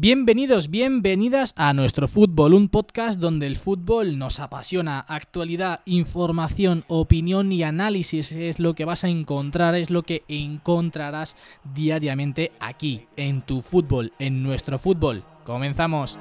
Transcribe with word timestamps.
Bienvenidos, 0.00 0.70
bienvenidas 0.70 1.54
a 1.56 1.72
nuestro 1.72 2.06
fútbol, 2.06 2.54
un 2.54 2.68
podcast 2.68 3.18
donde 3.18 3.48
el 3.48 3.56
fútbol 3.56 4.16
nos 4.16 4.38
apasiona. 4.38 5.00
Actualidad, 5.00 5.80
información, 5.86 6.84
opinión 6.86 7.50
y 7.50 7.64
análisis 7.64 8.30
es 8.30 8.60
lo 8.60 8.74
que 8.76 8.84
vas 8.84 9.02
a 9.02 9.08
encontrar, 9.08 9.74
es 9.74 9.90
lo 9.90 10.04
que 10.04 10.22
encontrarás 10.28 11.36
diariamente 11.74 12.52
aquí, 12.60 13.08
en 13.16 13.42
tu 13.42 13.60
fútbol, 13.60 14.12
en 14.20 14.44
nuestro 14.44 14.78
fútbol. 14.78 15.24
Comenzamos. 15.42 16.16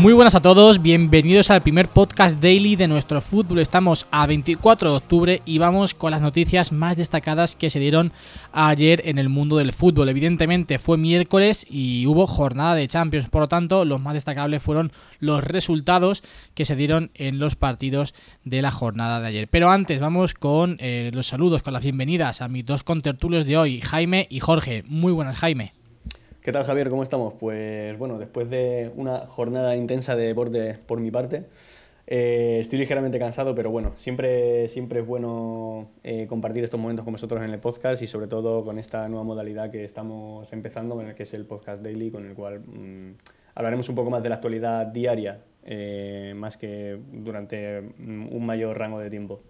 Muy 0.00 0.12
buenas 0.12 0.34
a 0.34 0.42
todos, 0.42 0.82
bienvenidos 0.82 1.50
al 1.50 1.62
primer 1.62 1.88
podcast 1.88 2.40
daily 2.40 2.74
de 2.76 2.88
nuestro 2.88 3.20
fútbol. 3.20 3.60
Estamos 3.60 4.06
a 4.10 4.26
24 4.26 4.90
de 4.90 4.96
octubre 4.96 5.42
y 5.46 5.58
vamos 5.58 5.94
con 5.94 6.10
las 6.10 6.20
noticias 6.20 6.72
más 6.72 6.96
destacadas 6.96 7.54
que 7.54 7.70
se 7.70 7.78
dieron 7.78 8.12
ayer 8.52 9.02
en 9.06 9.18
el 9.18 9.28
mundo 9.28 9.56
del 9.56 9.72
fútbol. 9.72 10.08
Evidentemente 10.08 10.78
fue 10.78 10.98
miércoles 10.98 11.64
y 11.70 12.06
hubo 12.06 12.26
jornada 12.26 12.74
de 12.74 12.88
Champions, 12.88 13.28
por 13.28 13.42
lo 13.42 13.48
tanto 13.48 13.84
los 13.84 14.00
más 14.00 14.14
destacables 14.14 14.62
fueron 14.62 14.92
los 15.20 15.42
resultados 15.44 16.22
que 16.54 16.64
se 16.64 16.76
dieron 16.76 17.10
en 17.14 17.38
los 17.38 17.54
partidos 17.54 18.14
de 18.44 18.62
la 18.62 18.72
jornada 18.72 19.20
de 19.20 19.28
ayer. 19.28 19.48
Pero 19.48 19.70
antes 19.70 20.00
vamos 20.00 20.34
con 20.34 20.76
eh, 20.80 21.12
los 21.14 21.28
saludos, 21.28 21.62
con 21.62 21.72
las 21.72 21.84
bienvenidas 21.84 22.42
a 22.42 22.48
mis 22.48 22.66
dos 22.66 22.82
contertulios 22.82 23.46
de 23.46 23.56
hoy, 23.56 23.80
Jaime 23.80 24.26
y 24.28 24.40
Jorge. 24.40 24.82
Muy 24.86 25.12
buenas, 25.12 25.36
Jaime. 25.36 25.72
¿Qué 26.44 26.52
tal 26.52 26.64
Javier? 26.64 26.90
¿Cómo 26.90 27.02
estamos? 27.02 27.32
Pues 27.40 27.96
bueno, 27.96 28.18
después 28.18 28.50
de 28.50 28.92
una 28.96 29.20
jornada 29.20 29.76
intensa 29.76 30.14
de 30.14 30.26
deporte 30.26 30.74
por 30.74 31.00
mi 31.00 31.10
parte, 31.10 31.46
eh, 32.06 32.58
estoy 32.60 32.80
ligeramente 32.80 33.18
cansado, 33.18 33.54
pero 33.54 33.70
bueno, 33.70 33.94
siempre, 33.96 34.68
siempre 34.68 35.00
es 35.00 35.06
bueno 35.06 35.88
eh, 36.02 36.26
compartir 36.28 36.62
estos 36.62 36.78
momentos 36.78 37.02
con 37.02 37.14
vosotros 37.14 37.42
en 37.42 37.48
el 37.48 37.60
podcast 37.60 38.02
y 38.02 38.06
sobre 38.06 38.26
todo 38.26 38.62
con 38.62 38.78
esta 38.78 39.08
nueva 39.08 39.24
modalidad 39.24 39.70
que 39.70 39.86
estamos 39.86 40.52
empezando, 40.52 41.02
que 41.16 41.22
es 41.22 41.32
el 41.32 41.46
podcast 41.46 41.82
daily, 41.82 42.10
con 42.10 42.26
el 42.26 42.34
cual 42.34 42.60
mm, 42.60 43.14
hablaremos 43.54 43.88
un 43.88 43.94
poco 43.94 44.10
más 44.10 44.22
de 44.22 44.28
la 44.28 44.34
actualidad 44.34 44.84
diaria, 44.88 45.40
eh, 45.64 46.34
más 46.36 46.58
que 46.58 46.98
durante 47.10 47.80
mm, 47.80 48.36
un 48.36 48.44
mayor 48.44 48.78
rango 48.78 48.98
de 48.98 49.08
tiempo. 49.08 49.40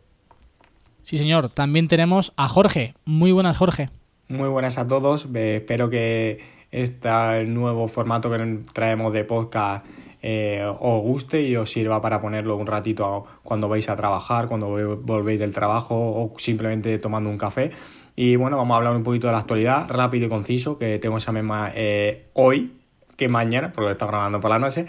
Sí, 1.02 1.16
señor. 1.16 1.48
También 1.48 1.88
tenemos 1.88 2.32
a 2.36 2.46
Jorge. 2.46 2.94
Muy 3.04 3.32
buenas, 3.32 3.58
Jorge. 3.58 3.90
Muy 4.28 4.48
buenas 4.48 4.78
a 4.78 4.86
todos. 4.86 5.26
espero 5.34 5.90
que 5.90 6.54
este 6.82 7.44
nuevo 7.46 7.86
formato 7.88 8.30
que 8.30 8.58
traemos 8.72 9.12
de 9.12 9.24
podcast 9.24 9.86
eh, 10.26 10.64
os 10.64 11.02
guste 11.02 11.42
y 11.42 11.54
os 11.54 11.70
sirva 11.70 12.00
para 12.00 12.18
ponerlo 12.18 12.56
un 12.56 12.66
ratito 12.66 13.26
cuando 13.42 13.68
vais 13.68 13.86
a 13.90 13.94
trabajar, 13.94 14.48
cuando 14.48 14.96
volvéis 15.02 15.38
del 15.38 15.52
trabajo 15.52 15.94
o 15.94 16.32
simplemente 16.38 16.98
tomando 16.98 17.28
un 17.28 17.36
café. 17.36 17.72
Y 18.16 18.36
bueno, 18.36 18.56
vamos 18.56 18.74
a 18.74 18.78
hablar 18.78 18.96
un 18.96 19.02
poquito 19.02 19.26
de 19.26 19.34
la 19.34 19.40
actualidad, 19.40 19.86
rápido 19.88 20.26
y 20.26 20.28
conciso, 20.30 20.78
que 20.78 20.98
tengo 20.98 21.18
esa 21.18 21.30
misma 21.30 21.72
eh, 21.74 22.28
hoy 22.32 22.72
que 23.18 23.28
mañana, 23.28 23.70
porque 23.70 23.86
lo 23.86 23.90
está 23.90 24.06
grabando 24.06 24.40
por 24.40 24.50
la 24.50 24.58
noche, 24.58 24.86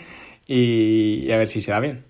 y, 0.48 1.26
y 1.26 1.32
a 1.34 1.38
ver 1.38 1.48
si 1.48 1.62
se 1.62 1.72
da 1.72 1.82
bien. 1.82 2.06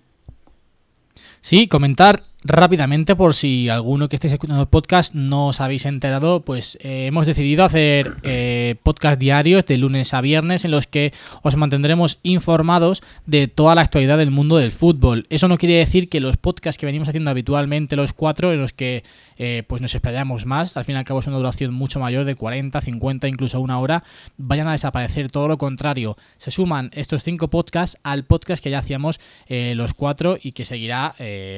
Sí, 1.40 1.66
comentar 1.66 2.25
rápidamente, 2.46 3.16
por 3.16 3.34
si 3.34 3.68
alguno 3.68 4.08
que 4.08 4.16
estéis 4.16 4.32
escuchando 4.32 4.62
el 4.62 4.68
podcast 4.68 5.14
no 5.14 5.48
os 5.48 5.60
habéis 5.60 5.84
enterado, 5.84 6.40
pues 6.40 6.78
eh, 6.80 7.06
hemos 7.06 7.26
decidido 7.26 7.64
hacer 7.64 8.16
eh, 8.22 8.76
podcast 8.82 9.20
diarios 9.20 9.66
de 9.66 9.76
lunes 9.76 10.14
a 10.14 10.20
viernes 10.20 10.64
en 10.64 10.70
los 10.70 10.86
que 10.86 11.12
os 11.42 11.56
mantendremos 11.56 12.18
informados 12.22 13.02
de 13.26 13.48
toda 13.48 13.74
la 13.74 13.82
actualidad 13.82 14.18
del 14.18 14.30
mundo 14.30 14.56
del 14.56 14.72
fútbol. 14.72 15.26
Eso 15.28 15.48
no 15.48 15.58
quiere 15.58 15.76
decir 15.76 16.08
que 16.08 16.20
los 16.20 16.36
podcasts 16.36 16.78
que 16.78 16.86
venimos 16.86 17.08
haciendo 17.08 17.30
habitualmente, 17.30 17.96
los 17.96 18.12
cuatro, 18.12 18.52
en 18.52 18.60
los 18.60 18.72
que 18.72 19.02
eh, 19.38 19.64
pues 19.66 19.82
nos 19.82 19.94
explayamos 19.94 20.46
más, 20.46 20.76
al 20.76 20.84
fin 20.84 20.94
y 20.94 20.98
al 20.98 21.04
cabo 21.04 21.20
es 21.20 21.26
una 21.26 21.36
duración 21.36 21.74
mucho 21.74 22.00
mayor 22.00 22.24
de 22.24 22.36
40, 22.36 22.80
50, 22.80 23.28
incluso 23.28 23.60
una 23.60 23.80
hora, 23.80 24.04
vayan 24.36 24.68
a 24.68 24.72
desaparecer. 24.72 25.30
Todo 25.30 25.48
lo 25.48 25.58
contrario, 25.58 26.16
se 26.36 26.50
suman 26.50 26.90
estos 26.94 27.24
cinco 27.24 27.48
podcasts 27.48 27.98
al 28.02 28.24
podcast 28.24 28.62
que 28.62 28.70
ya 28.70 28.78
hacíamos 28.78 29.20
los 29.48 29.94
cuatro 29.94 30.38
y 30.40 30.52
que 30.52 30.64
seguirá 30.64 31.14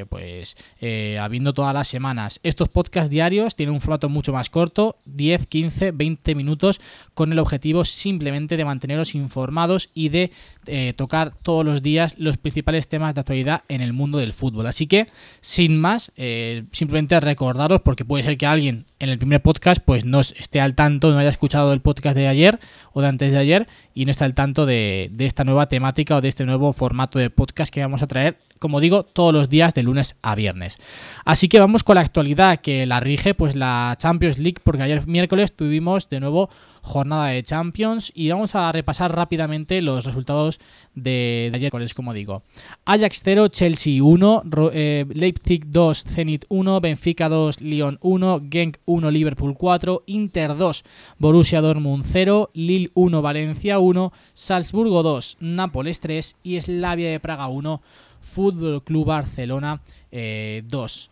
pues 0.09 0.57
eh, 0.81 1.19
habiendo 1.19 1.55
todas 1.55 1.75
las 1.75 1.89
semanas. 1.89 2.41
Estos 2.43 2.69
podcasts 2.69 3.11
diarios 3.11 3.57
tienen 3.57 3.75
un 3.75 3.81
formato 3.81 4.09
mucho 4.09 4.33
más 4.33 4.49
corto, 4.51 4.97
10, 5.07 5.47
15, 5.47 5.91
20 5.93 6.35
minutos, 6.35 6.81
con 7.15 7.33
el 7.33 7.39
objetivo 7.39 7.85
simplemente 7.85 8.57
de 8.57 8.65
manteneros 8.65 9.15
informados 9.15 9.91
y 9.95 10.09
de 10.09 10.31
eh, 10.67 10.93
tocar 10.97 11.35
todos 11.43 11.65
los 11.65 11.83
días 11.83 12.17
los 12.19 12.37
principales 12.37 12.89
temas 12.89 13.15
de 13.15 13.21
actualidad 13.21 13.63
en 13.69 13.81
el 13.81 13.93
mundo 13.93 14.19
del 14.19 14.33
fútbol. 14.33 14.67
Así 14.67 14.87
que, 14.87 15.09
sin 15.41 15.79
más, 15.79 16.13
eh, 16.17 16.65
simplemente 16.73 17.19
recordaros, 17.21 17.81
porque 17.81 18.05
puede 18.05 18.23
ser 18.23 18.37
que 18.39 18.47
alguien 18.47 18.87
en 18.99 19.09
el 19.09 19.19
primer 19.19 19.43
podcast 19.43 19.83
pues 19.85 20.05
no 20.05 20.21
esté 20.21 20.61
al 20.61 20.75
tanto, 20.75 21.11
no 21.11 21.19
haya 21.19 21.29
escuchado 21.29 21.73
el 21.73 21.81
podcast 21.81 22.17
de 22.17 22.29
ayer 22.29 22.59
o 22.93 23.01
de 23.01 23.09
antes 23.09 23.33
de 23.33 23.39
ayer 23.39 23.69
y 23.99 24.05
no 24.05 24.13
está 24.13 24.25
al 24.25 24.35
tanto 24.35 24.65
de, 24.65 25.09
de 25.11 25.27
esta 25.27 25.43
nueva 25.43 25.67
temática 25.67 26.15
o 26.15 26.21
de 26.21 26.29
este 26.29 26.47
nuevo 26.47 26.73
formato 26.73 27.19
de 27.19 27.31
podcast 27.31 27.75
que 27.75 27.81
vamos 27.81 28.01
a 28.01 28.07
traer 28.07 28.39
como 28.59 28.81
digo, 28.81 29.05
todos 29.05 29.33
los 29.33 29.49
días 29.49 29.75
de 29.75 29.83
lunes 29.83 30.17
a 30.23 30.35
viernes. 30.35 30.79
Así 31.25 31.49
que 31.49 31.61
vamos 31.61 31.85
con 31.85 31.95
la 31.97 32.03
actualidad 32.03 32.61
que 32.61 32.87
la 32.87 33.01
rige 33.01 33.35
pues 33.35 33.57
la 33.57 33.97
Champions 33.99 34.39
League, 34.39 34.59
porque 34.63 34.83
ayer 34.83 35.07
miércoles 35.07 35.55
tuvimos 35.55 36.09
de 36.09 36.21
nuevo 36.21 36.51
jornada 36.89 37.29
de 37.29 37.43
Champions 37.43 38.11
y 38.15 38.29
vamos 38.31 38.55
a 38.55 38.73
repasar 38.73 39.15
rápidamente 39.15 39.81
los 39.83 40.05
resultados 40.05 40.59
de, 40.95 41.53
ayer, 41.55 41.71
como 41.95 42.13
digo. 42.13 42.43
Ajax 42.85 43.21
0, 43.23 43.49
Chelsea 43.49 44.03
1, 44.03 44.43
eh, 44.73 45.07
Leipzig 45.13 45.67
2, 45.67 46.05
Zenit 46.05 46.45
1, 46.49 46.81
Benfica 46.81 47.29
2, 47.29 47.61
Lyon 47.61 47.99
1, 48.01 48.43
Genk 48.51 48.79
1, 48.87 49.11
Liverpool 49.11 49.55
4, 49.55 50.03
Inter 50.07 50.57
2, 50.57 50.85
Borussia 51.19 51.61
Dortmund 51.61 52.05
0, 52.05 52.51
Lille 52.55 52.91
1, 52.95 53.23
Valencia 53.23 53.79
1, 53.79 54.13
Salzburgo 54.33 55.03
2, 55.03 55.37
Nápoles 55.41 56.01
3 56.01 56.37
y 56.43 56.61
Slavia 56.61 57.11
de 57.11 57.21
Praga 57.21 57.49
1. 57.49 57.81
Fútbol 58.21 58.83
Club 58.83 59.07
Barcelona 59.07 59.81
2. 60.11 61.11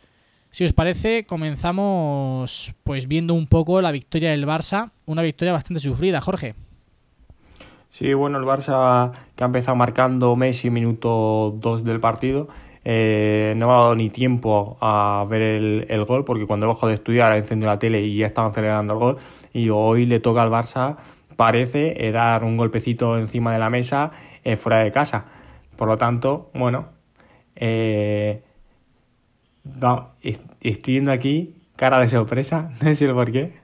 Eh, 0.57 0.59
si 0.59 0.65
os 0.65 0.73
parece, 0.73 1.27
comenzamos 1.27 2.75
pues 2.83 3.09
viendo 3.09 3.35
un 3.35 3.47
poco 3.47 3.83
la 3.83 3.93
victoria 3.93 4.31
del 4.31 4.47
Barça, 4.47 4.91
una 5.05 5.21
victoria 5.21 5.53
bastante 5.53 5.81
sufrida, 5.81 6.23
Jorge. 6.23 6.55
Sí, 7.91 8.15
bueno, 8.15 8.39
el 8.39 8.45
Barça 8.45 9.13
que 9.37 9.45
ha 9.45 9.47
empezado 9.47 9.77
marcando 9.77 10.35
Messi 10.35 10.71
minuto 10.71 11.55
2 11.59 11.85
del 11.85 12.01
partido, 12.01 12.49
eh, 12.85 13.53
no 13.57 13.67
me 13.67 13.73
ha 13.73 13.77
dado 13.77 13.95
ni 13.97 14.09
tiempo 14.09 14.79
a 14.81 15.27
ver 15.29 15.43
el, 15.89 16.05
gol, 16.07 16.25
porque 16.25 16.47
cuando 16.47 16.67
bajo 16.69 16.89
de 16.89 16.95
estudiar 16.95 17.33
ha 17.33 17.37
encendido 17.37 17.71
la 17.71 17.79
tele 17.79 18.01
y 18.01 18.17
ya 18.17 18.27
estaban 18.27 18.51
acelerando 18.51 18.95
el 18.95 18.99
gol, 18.99 19.17
y 19.53 19.69
hoy 19.69 20.07
le 20.07 20.21
toca 20.21 20.43
al 20.43 20.51
Barça, 20.51 20.97
parece, 21.37 22.07
eh, 22.07 22.13
dar 22.13 22.45
un 22.45 22.57
golpecito 22.57 23.19
encima 23.19 23.53
de 23.53 23.59
la 23.59 23.69
mesa 23.69 24.11
fuera 24.57 24.79
de 24.79 24.91
casa. 24.91 25.27
Por 25.77 25.89
lo 25.89 25.99
tanto, 25.99 26.51
bueno, 26.55 26.87
eh, 27.57 28.46
estoy 30.63 30.95
viendo 30.95 31.13
aquí 31.13 31.55
cara 31.77 31.99
de 32.01 32.09
sorpresa, 32.09 32.71
no 32.81 32.95
sé 32.95 33.09
por 33.13 33.31
qué. 33.31 33.55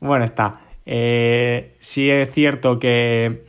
Bueno, 0.00 0.24
está. 0.24 0.60
Eh, 0.86 1.76
sí 1.78 2.10
es 2.10 2.32
cierto 2.32 2.78
que 2.78 3.46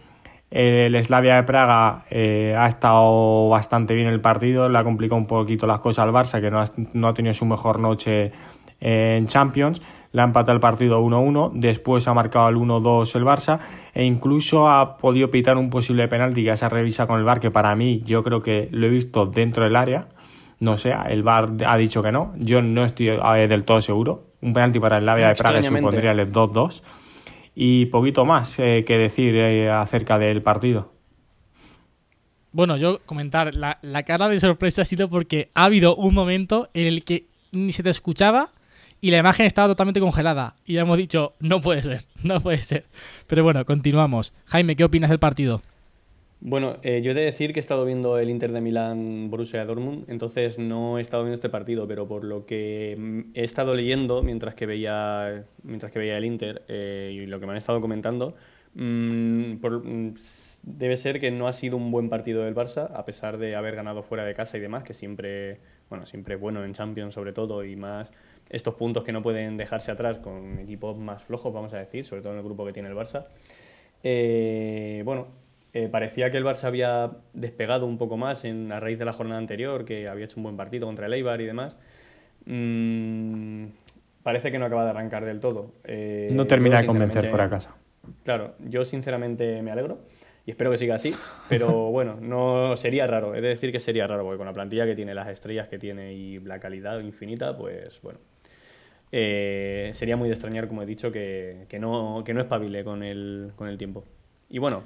el 0.52 1.04
Slavia 1.04 1.36
de 1.36 1.44
Praga 1.44 2.06
eh, 2.10 2.56
ha 2.58 2.68
estado 2.68 3.50
bastante 3.50 3.94
bien 3.94 4.08
el 4.08 4.20
partido, 4.20 4.68
le 4.68 4.78
ha 4.78 4.84
complicado 4.84 5.18
un 5.18 5.28
poquito 5.28 5.68
las 5.68 5.80
cosas 5.80 6.06
al 6.06 6.12
Barça, 6.12 6.42
que 6.42 6.50
no 6.50 6.60
ha, 6.60 6.66
no 6.94 7.08
ha 7.08 7.14
tenido 7.14 7.34
su 7.34 7.46
mejor 7.46 7.80
noche 7.80 8.32
en 8.80 9.28
Champions 9.28 9.82
le 10.12 10.22
ha 10.22 10.26
empatado 10.26 10.54
el 10.54 10.60
partido 10.60 11.02
1-1, 11.02 11.52
después 11.54 12.08
ha 12.08 12.14
marcado 12.14 12.50
el 12.50 12.56
1-2 12.56 13.16
el 13.16 13.24
Barça 13.24 13.60
e 13.94 14.04
incluso 14.04 14.68
ha 14.68 14.98
podido 14.98 15.30
pitar 15.30 15.58
un 15.58 15.70
posible 15.70 16.08
penalti 16.08 16.44
que 16.44 16.56
se 16.56 16.66
ha 16.66 16.70
revisado 16.70 17.10
con 17.10 17.20
el 17.20 17.26
VAR, 17.26 17.40
que 17.40 17.52
para 17.52 17.76
mí 17.76 18.02
yo 18.06 18.24
creo 18.24 18.42
que 18.42 18.70
lo 18.72 18.88
he 18.88 18.90
visto 18.90 19.26
dentro 19.26 19.64
del 19.64 19.76
área, 19.76 20.08
no 20.60 20.78
sé, 20.78 20.94
el 21.10 21.24
VAR 21.24 21.52
ha 21.66 21.78
dicho 21.78 22.02
que 22.02 22.12
no, 22.12 22.34
yo 22.38 22.62
no 22.62 22.86
estoy 22.86 23.10
eh, 23.10 23.48
del 23.48 23.64
todo 23.64 23.82
seguro, 23.82 24.28
un 24.42 24.54
penalti 24.54 24.80
para 24.80 24.98
el 24.98 25.06
Lavia 25.06 25.30
de 25.30 25.36
Praga 25.36 25.62
supondría 25.62 26.12
el 26.12 26.32
2-2 26.32 26.82
y 27.56 27.88
poquito 27.88 28.26
más 28.26 28.58
eh, 28.60 28.84
que 28.86 28.98
decir 28.98 29.36
eh, 29.36 29.70
acerca 29.70 30.18
del 30.18 30.42
partido. 30.42 30.94
Bueno, 32.52 32.78
yo 32.78 33.00
comentar, 33.06 33.54
la, 33.54 33.80
la 33.82 34.04
cara 34.04 34.28
de 34.28 34.40
sorpresa 34.40 34.82
ha 34.82 34.86
sido 34.86 35.10
porque 35.10 35.50
ha 35.54 35.66
habido 35.66 35.96
un 35.96 36.14
momento 36.14 36.70
en 36.74 36.88
el 36.88 37.04
que 37.04 37.26
ni 37.52 37.72
se 37.72 37.84
te 37.84 37.90
escuchaba 37.90 38.50
y 39.02 39.12
la 39.12 39.18
imagen 39.18 39.46
estaba 39.46 39.68
totalmente 39.68 40.00
congelada. 40.00 40.56
Y 40.66 40.74
ya 40.74 40.82
hemos 40.82 40.98
dicho, 40.98 41.34
no 41.40 41.62
puede 41.62 41.84
ser, 41.84 42.06
no 42.24 42.40
puede 42.40 42.58
ser. 42.58 42.86
Pero 43.28 43.44
bueno, 43.44 43.64
continuamos. 43.66 44.34
Jaime, 44.46 44.76
¿qué 44.76 44.84
opinas 44.84 45.10
del 45.10 45.20
partido? 45.20 45.62
Bueno, 46.42 46.78
eh, 46.84 47.02
yo 47.02 47.12
he 47.12 47.14
de 47.14 47.22
decir 47.22 47.52
que 47.52 47.60
he 47.60 47.62
estado 47.62 47.84
viendo 47.84 48.18
el 48.18 48.30
Inter 48.30 48.54
de 48.54 48.62
Milán 48.62 49.30
Borussia 49.30 49.66
Dortmund, 49.66 50.06
entonces 50.10 50.58
no 50.58 50.98
he 50.98 51.02
estado 51.02 51.24
viendo 51.24 51.36
este 51.36 51.50
partido, 51.50 51.86
pero 51.86 52.08
por 52.08 52.24
lo 52.24 52.46
que 52.46 52.96
mm, 52.98 53.20
he 53.34 53.44
estado 53.44 53.76
leyendo 53.76 54.24
mientras 54.24 54.56
que 54.56 54.66
veía, 54.66 55.44
mientras 55.64 55.92
que 55.92 56.00
veía 56.00 56.18
el 56.18 56.24
Inter 56.24 56.64
eh, 56.70 57.12
y 57.14 57.26
lo 57.26 57.42
que 57.42 57.46
me 57.46 57.52
han 57.52 57.58
estado 57.58 57.82
comentando, 57.82 58.36
mm, 58.74 59.56
mm, 59.56 60.14
debe 60.64 60.96
ser 60.96 61.20
que 61.20 61.30
no 61.30 61.48
ha 61.50 61.54
sido 61.54 61.76
un 61.76 61.92
buen 61.92 62.10
partido 62.10 62.44
del 62.46 62.56
Barça, 62.56 62.90
a 62.94 63.04
pesar 63.04 63.38
de 63.38 63.56
haber 63.58 63.76
ganado 63.76 64.02
fuera 64.02 64.24
de 64.24 64.34
casa 64.34 64.58
y 64.58 64.62
demás, 64.62 64.84
que 64.84 64.94
siempre, 64.94 65.60
bueno, 65.90 66.06
siempre 66.06 66.36
es 66.36 66.42
bueno 66.42 66.64
en 66.64 66.72
Champions 66.72 67.14
sobre 67.16 67.34
todo 67.34 67.66
y 67.66 67.76
más 67.76 68.14
estos 68.50 68.76
puntos 68.76 69.04
que 69.04 69.12
no 69.12 69.22
pueden 69.22 69.58
dejarse 69.58 69.92
atrás 69.92 70.20
con 70.20 70.58
equipos 70.60 70.98
más 70.98 71.22
flojos, 71.22 71.54
vamos 71.54 71.74
a 71.74 71.80
decir, 71.80 72.06
sobre 72.06 72.22
todo 72.22 72.32
en 72.32 72.40
el 72.40 72.46
grupo 72.46 72.66
que 72.66 72.72
tiene 72.72 72.88
el 72.88 72.96
Barça. 72.96 73.26
Eh, 74.04 75.02
bueno, 75.04 75.28
eh, 75.74 75.88
parecía 75.88 76.32
que 76.32 76.38
el 76.38 76.46
Barça 76.46 76.66
había 76.66 77.12
despegado 77.34 77.86
un 77.86 77.98
poco 77.98 78.18
más 78.18 78.44
en, 78.46 78.72
a 78.72 78.80
raíz 78.80 78.98
de 78.98 79.06
la 79.06 79.14
jornada 79.14 79.40
anterior, 79.40 79.86
que 79.86 80.08
había 80.08 80.26
hecho 80.26 80.38
un 80.38 80.44
buen 80.44 80.58
partido 80.58 80.88
contra 80.88 81.06
el 81.06 81.14
Eibar 81.14 81.42
y 81.42 81.46
demás. 81.46 81.78
Mm, 82.46 83.66
parece 84.24 84.52
que 84.52 84.58
no 84.60 84.66
acaba 84.66 84.84
de 84.84 84.90
arrancar 84.92 85.26
del 85.26 85.40
todo. 85.40 85.74
Eh, 85.84 86.30
no 86.34 86.48
termina 86.48 86.82
de 86.82 86.88
convencer 86.88 87.28
fuera 87.30 87.50
casa. 87.50 87.76
Claro, 88.24 88.56
yo 88.60 88.84
sinceramente 88.86 89.62
me 89.62 89.72
alegro 89.72 90.00
y 90.46 90.52
espero 90.52 90.72
que 90.72 90.78
siga 90.78 90.96
así, 90.96 91.14
pero 91.48 91.70
bueno, 91.92 92.18
no 92.20 92.76
sería 92.76 93.06
raro, 93.06 93.36
he 93.36 93.42
de 93.42 93.50
decir 93.50 93.72
que 93.72 93.80
sería 93.80 94.08
raro, 94.08 94.24
porque 94.24 94.38
con 94.38 94.48
la 94.48 94.54
plantilla 94.54 94.86
que 94.86 94.96
tiene, 94.96 95.14
las 95.14 95.28
estrellas 95.30 95.68
que 95.68 95.78
tiene 95.78 96.14
y 96.14 96.40
la 96.40 96.60
calidad 96.60 97.00
infinita, 97.02 97.56
pues 97.56 98.02
bueno, 98.02 98.18
eh, 99.12 99.92
sería 99.94 100.18
muy 100.18 100.30
de 100.30 100.34
extrañar, 100.34 100.68
como 100.68 100.82
he 100.82 100.86
dicho, 100.88 101.12
que, 101.12 101.68
no, 101.80 102.24
que 102.26 102.34
no 102.34 102.42
espabile 102.42 102.84
con 102.84 103.04
el, 103.04 103.52
con 103.56 103.68
el 103.68 103.78
tiempo. 103.78 104.04
Y 104.50 104.58
bueno, 104.58 104.84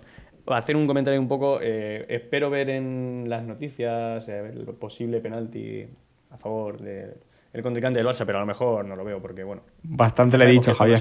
hacer 0.47 0.75
un 0.75 0.87
comentario 0.87 1.19
un 1.19 1.27
poco, 1.27 1.59
eh, 1.61 2.05
espero 2.09 2.49
ver 2.49 2.69
en 2.69 3.25
las 3.27 3.43
noticias 3.43 4.27
eh, 4.27 4.51
el 4.53 4.65
posible 4.75 5.19
penalti 5.19 5.85
a 6.29 6.37
favor 6.37 6.77
del 6.77 7.15
contrincante 7.61 7.99
del 7.99 8.07
Barça, 8.07 8.25
pero 8.25 8.39
a 8.39 8.41
lo 8.41 8.47
mejor 8.47 8.85
no 8.85 8.95
lo 8.95 9.03
veo 9.03 9.21
porque, 9.21 9.43
bueno... 9.43 9.63
Bastante 9.83 10.37
le 10.37 10.45
he 10.45 10.47
dicho, 10.47 10.73
Javier. 10.73 10.95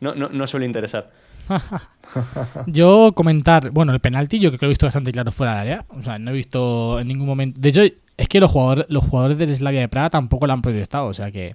No 0.00 0.12
suele, 0.12 0.28
no, 0.30 0.46
suele 0.46 0.66
interesar. 0.66 1.10
yo 2.66 3.12
comentar, 3.14 3.70
bueno, 3.70 3.92
el 3.92 4.00
penalti 4.00 4.38
yo 4.38 4.50
creo 4.50 4.58
que 4.58 4.66
lo 4.66 4.68
he 4.68 4.74
visto 4.74 4.86
bastante 4.86 5.12
claro 5.12 5.32
fuera 5.32 5.52
del 5.52 5.60
área. 5.60 5.84
O 5.88 6.02
sea, 6.02 6.18
no 6.18 6.30
he 6.30 6.34
visto 6.34 7.00
en 7.00 7.08
ningún 7.08 7.26
momento... 7.26 7.60
De 7.60 7.68
hecho, 7.68 7.82
es 8.16 8.28
que 8.28 8.40
los 8.40 8.50
jugadores, 8.50 8.86
los 8.88 9.04
jugadores 9.04 9.38
del 9.38 9.54
Slavia 9.54 9.80
de 9.80 9.88
Praga 9.88 10.10
tampoco 10.10 10.46
lo 10.46 10.52
han 10.52 10.62
protestado, 10.62 11.06
o 11.06 11.14
sea 11.14 11.30
que... 11.30 11.54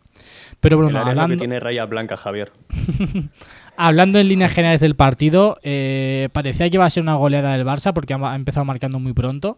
Pero 0.60 0.78
bueno, 0.78 1.00
hablando... 1.00 1.36
que 1.36 1.40
tiene 1.40 1.60
raya 1.60 1.86
blanca, 1.86 2.18
Javier. 2.18 2.52
hablando 3.78 4.20
en 4.20 4.28
líneas 4.28 4.54
generales 4.54 4.82
del 4.82 4.96
partido, 4.96 5.58
eh, 5.64 6.28
parecía 6.34 6.70
que 6.70 6.76
iba 6.76 6.86
a 6.86 6.90
ser 6.90 7.04
una 7.04 7.16
goleada 7.16 7.54
del 7.54 7.66
Barça 7.66 7.94
porque 7.94 8.14
ha 8.14 8.36
empezado 8.36 8.66
marcando 8.66 9.00
muy 9.00 9.14
pronto, 9.14 9.58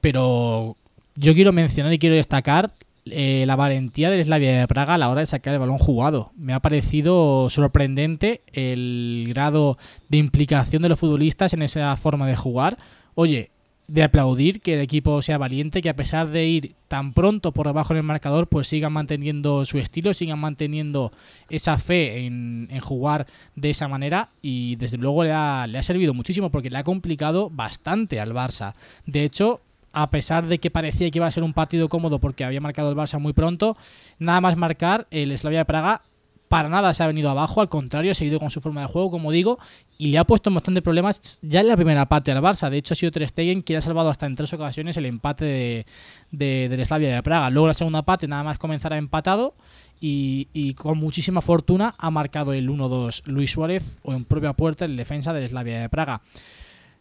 pero 0.00 0.76
yo 1.16 1.34
quiero 1.34 1.52
mencionar 1.52 1.92
y 1.92 1.98
quiero 1.98 2.14
destacar 2.14 2.70
eh, 3.12 3.44
la 3.46 3.56
valentía 3.56 4.10
del 4.10 4.24
Slavia 4.24 4.60
de 4.60 4.68
Praga 4.68 4.94
a 4.94 4.98
la 4.98 5.08
hora 5.08 5.20
de 5.20 5.26
sacar 5.26 5.54
el 5.54 5.60
balón 5.60 5.78
jugado. 5.78 6.32
Me 6.36 6.52
ha 6.52 6.60
parecido 6.60 7.50
sorprendente 7.50 8.42
el 8.52 9.26
grado 9.28 9.78
de 10.08 10.18
implicación 10.18 10.82
de 10.82 10.88
los 10.88 10.98
futbolistas 10.98 11.52
en 11.52 11.62
esa 11.62 11.96
forma 11.96 12.26
de 12.26 12.36
jugar. 12.36 12.78
Oye, 13.14 13.50
de 13.88 14.02
aplaudir 14.02 14.60
que 14.60 14.74
el 14.74 14.80
equipo 14.80 15.22
sea 15.22 15.38
valiente, 15.38 15.80
que 15.80 15.88
a 15.88 15.96
pesar 15.96 16.28
de 16.28 16.46
ir 16.46 16.74
tan 16.88 17.14
pronto 17.14 17.52
por 17.52 17.66
debajo 17.66 17.94
en 17.94 17.96
el 17.96 18.02
marcador, 18.02 18.46
pues 18.46 18.68
sigan 18.68 18.92
manteniendo 18.92 19.64
su 19.64 19.78
estilo, 19.78 20.12
sigan 20.12 20.38
manteniendo 20.38 21.10
esa 21.48 21.78
fe 21.78 22.26
en, 22.26 22.68
jugar 22.80 23.26
de 23.56 23.70
esa 23.70 23.88
manera 23.88 24.28
y 24.42 24.76
desde 24.76 24.98
luego 24.98 25.24
le 25.24 25.32
ha, 25.32 25.66
le 25.66 25.78
ha 25.78 25.82
servido 25.82 26.12
muchísimo 26.12 26.50
porque 26.50 26.70
le 26.70 26.78
ha 26.78 26.84
complicado 26.84 27.48
bastante 27.48 28.20
al 28.20 28.34
Barça. 28.34 28.74
De 29.06 29.24
hecho, 29.24 29.62
a 30.02 30.10
pesar 30.10 30.46
de 30.46 30.58
que 30.58 30.70
parecía 30.70 31.10
que 31.10 31.18
iba 31.18 31.26
a 31.26 31.30
ser 31.30 31.42
un 31.42 31.52
partido 31.52 31.88
cómodo 31.88 32.18
porque 32.18 32.44
había 32.44 32.60
marcado 32.60 32.90
el 32.90 32.96
Barça 32.96 33.18
muy 33.18 33.32
pronto, 33.32 33.76
nada 34.18 34.40
más 34.40 34.56
marcar, 34.56 35.06
el 35.10 35.36
Slavia 35.36 35.60
de 35.60 35.64
Praga 35.64 36.02
para 36.48 36.70
nada 36.70 36.94
se 36.94 37.02
ha 37.02 37.06
venido 37.06 37.28
abajo, 37.28 37.60
al 37.60 37.68
contrario, 37.68 38.12
ha 38.12 38.14
seguido 38.14 38.38
con 38.38 38.48
su 38.50 38.60
forma 38.60 38.80
de 38.80 38.86
juego, 38.86 39.10
como 39.10 39.30
digo, 39.30 39.58
y 39.98 40.08
le 40.08 40.18
ha 40.18 40.24
puesto 40.24 40.50
bastante 40.50 40.80
problemas 40.80 41.38
ya 41.42 41.60
en 41.60 41.68
la 41.68 41.76
primera 41.76 42.06
parte 42.06 42.32
al 42.32 42.40
Barça. 42.40 42.70
De 42.70 42.78
hecho, 42.78 42.94
ha 42.94 42.96
sido 42.96 43.12
Ter 43.12 43.28
Stegen 43.28 43.60
quien 43.60 43.78
ha 43.78 43.80
salvado 43.82 44.08
hasta 44.08 44.24
en 44.24 44.34
tres 44.34 44.52
ocasiones 44.54 44.96
el 44.96 45.04
empate 45.04 45.44
de, 45.44 45.86
de, 46.30 46.68
del 46.70 46.86
Slavia 46.86 47.14
de 47.14 47.22
Praga. 47.22 47.50
Luego, 47.50 47.66
la 47.66 47.74
segunda 47.74 48.02
parte, 48.02 48.26
nada 48.26 48.44
más 48.44 48.56
comenzar 48.56 48.94
a 48.94 48.96
empatado 48.96 49.54
y, 50.00 50.74
con 50.74 50.98
muchísima 50.98 51.40
fortuna 51.40 51.94
ha 51.98 52.10
marcado 52.10 52.52
el 52.52 52.68
1-2 52.70 53.22
Luis 53.26 53.50
Suárez 53.50 53.98
o 54.02 54.14
en 54.14 54.24
propia 54.24 54.52
puerta 54.52 54.84
el 54.84 54.96
defensa 54.96 55.32
del 55.32 55.48
Slavia 55.48 55.80
de 55.80 55.88
Praga. 55.88 56.22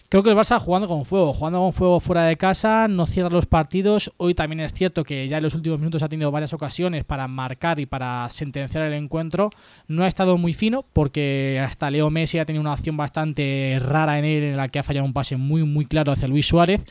Creo 0.09 0.24
que 0.24 0.30
el 0.30 0.38
Barça 0.38 0.57
jugando 0.57 0.88
con 0.88 1.04
fuego, 1.04 1.33
jugando 1.33 1.59
con 1.59 1.74
fuego 1.74 2.00
fuera 2.00 2.24
de 2.24 2.38
casa, 2.38 2.88
no 2.88 3.06
cierra 3.06 3.30
los 3.30 3.45
partidos. 3.45 4.13
Hoy 4.15 4.33
también 4.36 4.62
es 4.62 4.71
cierto 4.71 5.04
que 5.04 5.27
ya 5.27 5.38
en 5.38 5.44
los 5.44 5.54
últimos 5.54 5.80
minutos 5.80 6.01
ha 6.01 6.07
tenido 6.07 6.31
varias 6.31 6.54
ocasiones 6.54 7.04
para 7.04 7.27
marcar 7.27 7.77
y 7.81 7.88
para 7.88 8.30
sentenciar 8.30 8.86
el 8.86 8.94
encuentro. 8.94 9.50
No 9.88 10.06
ha 10.06 10.07
estado 10.07 10.38
muy 10.38 10.54
fino 10.54 10.86
porque 10.94 11.62
hasta 11.62 11.92
Leo 11.92 12.09
Messi 12.09 12.39
ha 12.39 12.45
tenido 12.45 12.62
una 12.62 12.71
acción 12.71 12.95
bastante 12.95 13.80
rara 13.81 14.18
en 14.18 14.24
él 14.24 14.44
en 14.44 14.57
la 14.57 14.69
que 14.69 14.80
ha 14.80 14.83
fallado 14.83 15.06
un 15.06 15.12
pase 15.12 15.36
muy 15.36 15.63
muy 15.63 15.86
claro 15.86 16.13
hacia 16.13 16.30
Luis 16.30 16.45
Suárez. 16.45 16.86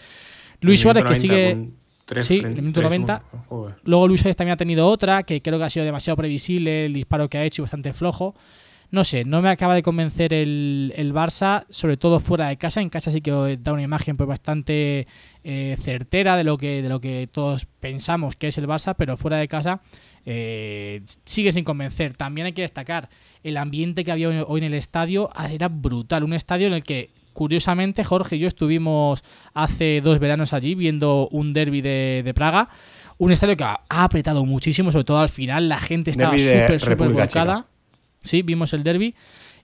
Luis 0.60 0.80
Suárez 0.80 1.04
que 1.04 1.16
sigue... 1.16 1.70
sí, 2.20 2.40
en 2.40 2.46
el 2.46 2.56
minuto 2.56 2.82
90. 2.82 3.22
Luego 3.84 4.08
Luis 4.08 4.20
Suárez 4.20 4.36
también 4.36 4.52
ha 4.52 4.58
tenido 4.58 4.86
otra 4.86 5.22
que 5.22 5.40
creo 5.40 5.58
que 5.58 5.64
ha 5.64 5.70
sido 5.70 5.86
demasiado 5.86 6.18
previsible, 6.18 6.84
el 6.84 6.92
disparo 6.92 7.30
que 7.30 7.38
ha 7.38 7.44
hecho 7.44 7.62
y 7.62 7.64
bastante 7.64 7.94
flojo 7.94 8.34
no 8.90 9.04
sé, 9.04 9.24
no 9.24 9.42
me 9.42 9.48
acaba 9.48 9.74
de 9.74 9.82
convencer 9.82 10.32
el, 10.32 10.92
el, 10.96 11.12
Barça, 11.12 11.64
sobre 11.70 11.96
todo 11.96 12.20
fuera 12.20 12.48
de 12.48 12.56
casa. 12.56 12.80
En 12.80 12.88
casa 12.88 13.10
sí 13.10 13.20
que 13.20 13.58
da 13.60 13.72
una 13.72 13.82
imagen 13.82 14.16
pues 14.16 14.28
bastante 14.28 15.06
eh, 15.44 15.76
certera 15.80 16.36
de 16.36 16.44
lo 16.44 16.56
que 16.56 16.82
de 16.82 16.88
lo 16.88 17.00
que 17.00 17.28
todos 17.30 17.66
pensamos 17.66 18.36
que 18.36 18.48
es 18.48 18.58
el 18.58 18.66
Barça, 18.66 18.94
pero 18.96 19.16
fuera 19.16 19.38
de 19.38 19.48
casa 19.48 19.80
eh, 20.24 21.02
sigue 21.24 21.52
sin 21.52 21.64
convencer. 21.64 22.16
También 22.16 22.46
hay 22.46 22.52
que 22.52 22.62
destacar 22.62 23.08
el 23.42 23.56
ambiente 23.56 24.04
que 24.04 24.12
había 24.12 24.28
hoy 24.44 24.60
en 24.60 24.66
el 24.66 24.74
estadio 24.74 25.30
era 25.50 25.68
brutal, 25.68 26.24
un 26.24 26.32
estadio 26.32 26.66
en 26.68 26.74
el 26.74 26.84
que 26.84 27.10
curiosamente 27.32 28.02
Jorge 28.02 28.36
y 28.36 28.38
yo 28.38 28.48
estuvimos 28.48 29.22
hace 29.52 30.00
dos 30.00 30.18
veranos 30.18 30.52
allí 30.52 30.74
viendo 30.74 31.28
un 31.28 31.52
derby 31.52 31.80
de, 31.80 32.22
de 32.24 32.34
Praga. 32.34 32.68
Un 33.18 33.32
estadio 33.32 33.56
que 33.56 33.64
ha 33.64 33.80
apretado 33.88 34.44
muchísimo, 34.44 34.92
sobre 34.92 35.04
todo 35.04 35.18
al 35.18 35.28
final. 35.28 35.68
La 35.68 35.80
gente 35.80 36.10
estaba 36.10 36.36
súper, 36.36 36.80
súper 36.80 37.08
volcada. 37.08 37.66
Sí, 38.26 38.42
vimos 38.42 38.72
el 38.72 38.82
derby. 38.82 39.14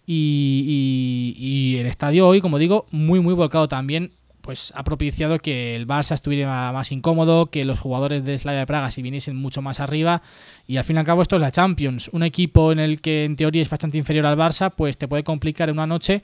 Y, 0.07 1.77
el 1.79 1.87
estadio 1.87 2.27
hoy, 2.27 2.41
como 2.41 2.59
digo, 2.59 2.87
muy, 2.91 3.21
muy 3.21 3.35
volcado 3.35 3.69
también. 3.69 4.13
Pues 4.41 4.73
ha 4.75 4.83
propiciado 4.83 5.39
que 5.39 5.77
el 5.77 5.87
Barça 5.87 6.15
estuviera 6.15 6.73
más 6.73 6.91
incómodo, 6.91 7.47
que 7.47 7.65
los 7.65 7.79
jugadores 7.79 8.25
de 8.25 8.37
Slavia 8.37 8.61
de 8.61 8.67
Praga 8.67 8.91
si 8.91 9.01
viniesen 9.01 9.37
mucho 9.37 9.63
más 9.63 9.79
arriba. 9.79 10.23
Y 10.67 10.79
al 10.79 10.85
fin 10.85 10.97
y 10.97 10.99
al 10.99 11.07
cabo, 11.07 11.23
esto 11.23 11.37
es 11.37 11.43
la 11.43 11.53
Champions. 11.53 12.11
Un 12.13 12.25
equipo 12.25 12.73
en 12.73 12.81
el 12.81 13.01
que 13.01 13.25
en 13.25 13.37
teoría 13.37 13.63
es 13.63 13.71
bastante 13.71 13.99
inferior 13.99 14.27
al 14.27 14.37
Barça, 14.37 14.73
pues 14.75 14.99
te 14.99 15.07
puede 15.07 15.23
complicar 15.23 15.69
en 15.69 15.77
una 15.77 15.87
noche 15.87 16.23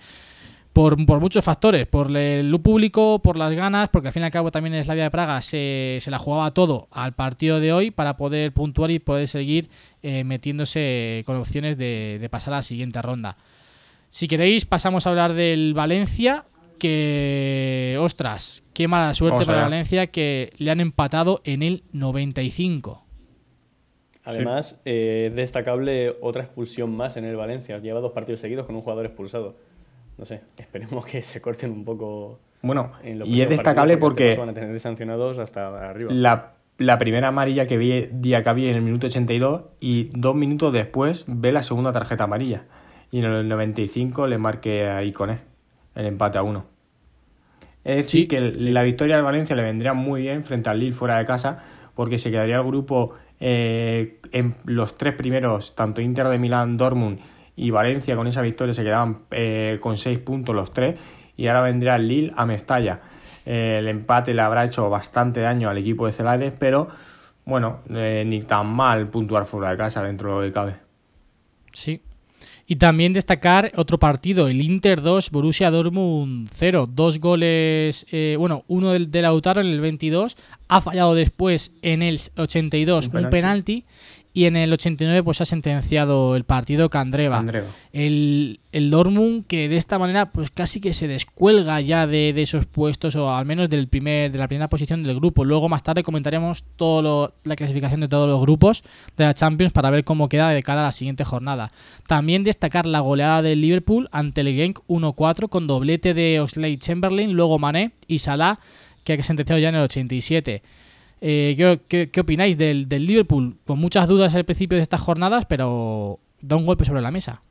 por, 0.78 1.20
muchos 1.20 1.44
factores, 1.44 1.88
por 1.88 2.16
el 2.16 2.56
público, 2.60 3.20
por 3.20 3.36
las 3.36 3.52
ganas, 3.52 3.88
porque 3.88 4.08
al 4.08 4.14
fin 4.14 4.22
y 4.22 4.26
al 4.26 4.30
cabo 4.30 4.52
también 4.52 4.74
en 4.74 4.84
Slavia 4.84 5.02
de 5.02 5.10
Praga 5.10 5.42
se, 5.42 5.98
se 6.00 6.08
la 6.08 6.20
jugaba 6.20 6.54
todo 6.54 6.86
al 6.92 7.14
partido 7.14 7.58
de 7.58 7.72
hoy 7.72 7.90
para 7.90 8.16
poder 8.16 8.52
puntuar 8.52 8.92
y 8.92 9.00
poder 9.00 9.26
seguir 9.26 9.70
eh, 10.04 10.22
metiéndose 10.22 11.24
con 11.26 11.36
opciones 11.36 11.78
de, 11.78 12.24
pasar 12.30 12.54
a 12.54 12.58
la 12.58 12.62
siguiente 12.62 13.02
ronda. 13.02 13.38
Si 14.08 14.28
queréis, 14.28 14.66
pasamos 14.66 15.04
a 15.04 15.10
hablar 15.10 15.34
del 15.34 15.74
Valencia, 15.74 16.44
que, 16.78 17.98
ostras, 18.00 18.62
qué 18.72 18.86
mala 18.86 19.14
suerte 19.14 19.46
para 19.46 19.62
Valencia 19.62 20.06
que 20.06 20.52
le 20.58 20.70
han 20.70 20.78
empatado 20.78 21.40
en 21.42 21.64
el 21.64 21.82
95. 21.90 23.04
Además, 24.22 24.80
eh, 24.84 25.26
es 25.28 25.34
destacable 25.34 26.14
otra 26.20 26.44
expulsión 26.44 26.94
más 26.94 27.16
en 27.16 27.24
el 27.24 27.34
Valencia. 27.34 27.78
Lleva 27.78 27.98
dos 27.98 28.12
partidos 28.12 28.40
seguidos 28.40 28.64
con 28.64 28.76
un 28.76 28.82
jugador 28.82 29.06
expulsado 29.06 29.56
no 30.18 30.24
sé, 30.24 30.42
esperemos 30.56 31.06
que 31.06 31.22
se 31.22 31.40
corten 31.40 31.70
un 31.70 31.84
poco. 31.84 32.40
Bueno, 32.60 32.92
y 33.02 33.40
es 33.40 33.48
destacable 33.48 33.96
porque, 33.96 34.36
van 34.36 34.48
a 34.48 34.52
tener 34.52 34.78
sancionados 34.80 35.38
hasta 35.38 35.88
arriba. 35.88 36.12
La, 36.78 36.98
primera 36.98 37.28
amarilla 37.28 37.66
que 37.66 37.76
vi 37.76 38.08
día 38.12 38.42
que 38.42 38.48
había 38.48 38.70
en 38.70 38.76
el 38.76 38.82
minuto 38.82 39.06
82 39.06 39.62
y 39.80 40.10
dos 40.12 40.34
minutos 40.34 40.72
después 40.72 41.24
ve 41.26 41.52
la 41.52 41.62
segunda 41.62 41.92
tarjeta 41.92 42.24
amarilla. 42.24 42.64
Y 43.10 43.20
en 43.20 43.24
el 43.24 43.48
95 43.48 44.26
le 44.26 44.38
marque 44.38 44.86
a 44.86 45.02
Icone 45.02 45.38
el 45.94 46.06
empate 46.06 46.38
a 46.38 46.42
uno. 46.42 46.66
Es 47.84 47.96
decir, 47.96 48.28
que 48.28 48.40
la 48.40 48.82
victoria 48.82 49.16
de 49.16 49.22
Valencia 49.22 49.56
le 49.56 49.62
vendría 49.62 49.92
muy 49.92 50.22
bien 50.22 50.44
frente 50.44 50.68
al 50.68 50.78
Lille 50.78 50.92
fuera 50.92 51.18
de 51.18 51.24
casa, 51.24 51.64
porque 51.94 52.18
se 52.18 52.30
quedaría 52.30 52.56
el 52.56 52.64
grupo 52.64 53.14
eh, 53.40 54.20
en 54.30 54.56
los 54.64 54.96
tres 54.96 55.14
primeros, 55.14 55.74
tanto 55.74 56.00
Inter 56.00 56.28
de 56.28 56.38
Milán, 56.38 56.76
Dortmund 56.76 57.18
y 57.58 57.70
Valencia 57.70 58.14
con 58.14 58.28
esa 58.28 58.40
victoria 58.40 58.72
se 58.72 58.84
quedaban 58.84 59.22
eh, 59.32 59.78
con 59.80 59.96
seis 59.96 60.20
puntos 60.20 60.54
los 60.54 60.72
tres 60.72 60.96
y 61.36 61.48
ahora 61.48 61.62
vendría 61.62 61.96
el 61.96 62.06
Lille 62.06 62.32
a 62.36 62.46
Mestalla. 62.46 63.00
Eh, 63.44 63.76
el 63.80 63.88
empate 63.88 64.32
le 64.32 64.42
habrá 64.42 64.64
hecho 64.64 64.88
bastante 64.88 65.40
daño 65.40 65.68
al 65.68 65.76
equipo 65.76 66.06
de 66.06 66.12
Celades, 66.12 66.54
pero 66.56 66.88
bueno, 67.44 67.80
eh, 67.90 68.22
ni 68.24 68.42
tan 68.42 68.68
mal 68.68 69.08
puntuar 69.08 69.44
fuera 69.44 69.70
de 69.70 69.76
casa 69.76 70.02
dentro 70.04 70.30
de 70.30 70.36
lo 70.36 70.46
que 70.46 70.52
cabe. 70.52 70.76
Sí. 71.72 72.00
Y 72.68 72.76
también 72.76 73.12
destacar 73.12 73.72
otro 73.76 73.98
partido, 73.98 74.46
el 74.46 74.60
Inter 74.60 75.02
2, 75.02 75.30
Borussia 75.30 75.70
Dortmund 75.70 76.48
0. 76.52 76.84
Dos 76.88 77.18
goles, 77.18 78.06
bueno, 78.38 78.64
uno 78.68 78.92
del 78.92 79.10
de 79.10 79.22
Lautaro 79.22 79.62
en 79.62 79.68
el 79.68 79.80
22, 79.80 80.36
ha 80.68 80.80
fallado 80.80 81.14
después 81.14 81.74
en 81.82 82.02
el 82.02 82.20
82 82.36 83.08
un 83.12 83.30
penalti 83.30 83.84
Y 84.34 84.44
en 84.44 84.56
el 84.56 84.72
89 84.72 85.22
pues 85.22 85.40
ha 85.40 85.44
sentenciado 85.44 86.36
el 86.36 86.44
partido 86.44 86.90
Candreva. 86.90 87.44
El, 87.92 88.60
el 88.70 88.90
Dortmund 88.90 89.46
que 89.46 89.68
de 89.68 89.76
esta 89.76 89.98
manera 89.98 90.30
pues 90.32 90.50
casi 90.50 90.80
que 90.80 90.92
se 90.92 91.08
descuelga 91.08 91.80
ya 91.80 92.06
de, 92.06 92.30
esos 92.36 92.66
puestos 92.66 93.16
o 93.16 93.34
al 93.34 93.46
menos 93.46 93.68
del 93.68 93.88
primer, 93.88 94.30
de 94.30 94.38
la 94.38 94.46
primera 94.46 94.68
posición 94.68 95.02
del 95.02 95.16
grupo. 95.16 95.44
Luego 95.44 95.68
más 95.68 95.82
tarde 95.82 96.02
comentaremos 96.02 96.64
todo 96.76 97.34
la 97.44 97.56
clasificación 97.56 98.00
de 98.00 98.08
todos 98.08 98.28
los 98.28 98.40
grupos 98.40 98.84
de 99.16 99.24
la 99.24 99.34
Champions 99.34 99.72
para 99.72 99.90
ver 99.90 100.04
cómo 100.04 100.28
queda 100.28 100.50
de 100.50 100.62
cara 100.62 100.82
a 100.82 100.84
la 100.84 100.92
siguiente 100.92 101.24
jornada. 101.24 101.68
También 102.06 102.44
destacar 102.44 102.86
la 102.86 103.00
goleada 103.00 103.42
del 103.42 103.60
Liverpool 103.60 104.08
ante 104.12 104.42
el 104.42 104.54
Genk 104.54 104.80
1-4 104.86 105.48
con 105.48 105.66
doblete 105.66 106.14
de 106.14 106.40
Osley 106.40 106.76
Chamberlain, 106.76 107.32
luego 107.32 107.58
Mané 107.58 107.92
y 108.06 108.20
Salah 108.20 108.56
que 109.16 109.20
ha 109.20 109.22
sentenciado 109.22 109.58
ya 109.58 109.70
en 109.70 109.76
el 109.76 109.82
87. 109.82 110.62
Eh, 111.20 111.78
¿qué, 111.88 112.20
opináis 112.20 112.56
del, 112.58 112.88
Liverpool? 112.88 113.56
Con 113.66 113.78
muchas 113.78 114.08
dudas 114.08 114.34
al 114.34 114.44
principio 114.44 114.76
de 114.76 114.82
estas 114.82 115.00
jornadas, 115.00 115.46
pero 115.46 116.20
da 116.40 116.56
un 116.56 116.66
golpe 116.66 116.84
sobre 116.84 117.02
la 117.02 117.10
mesa. 117.10 117.42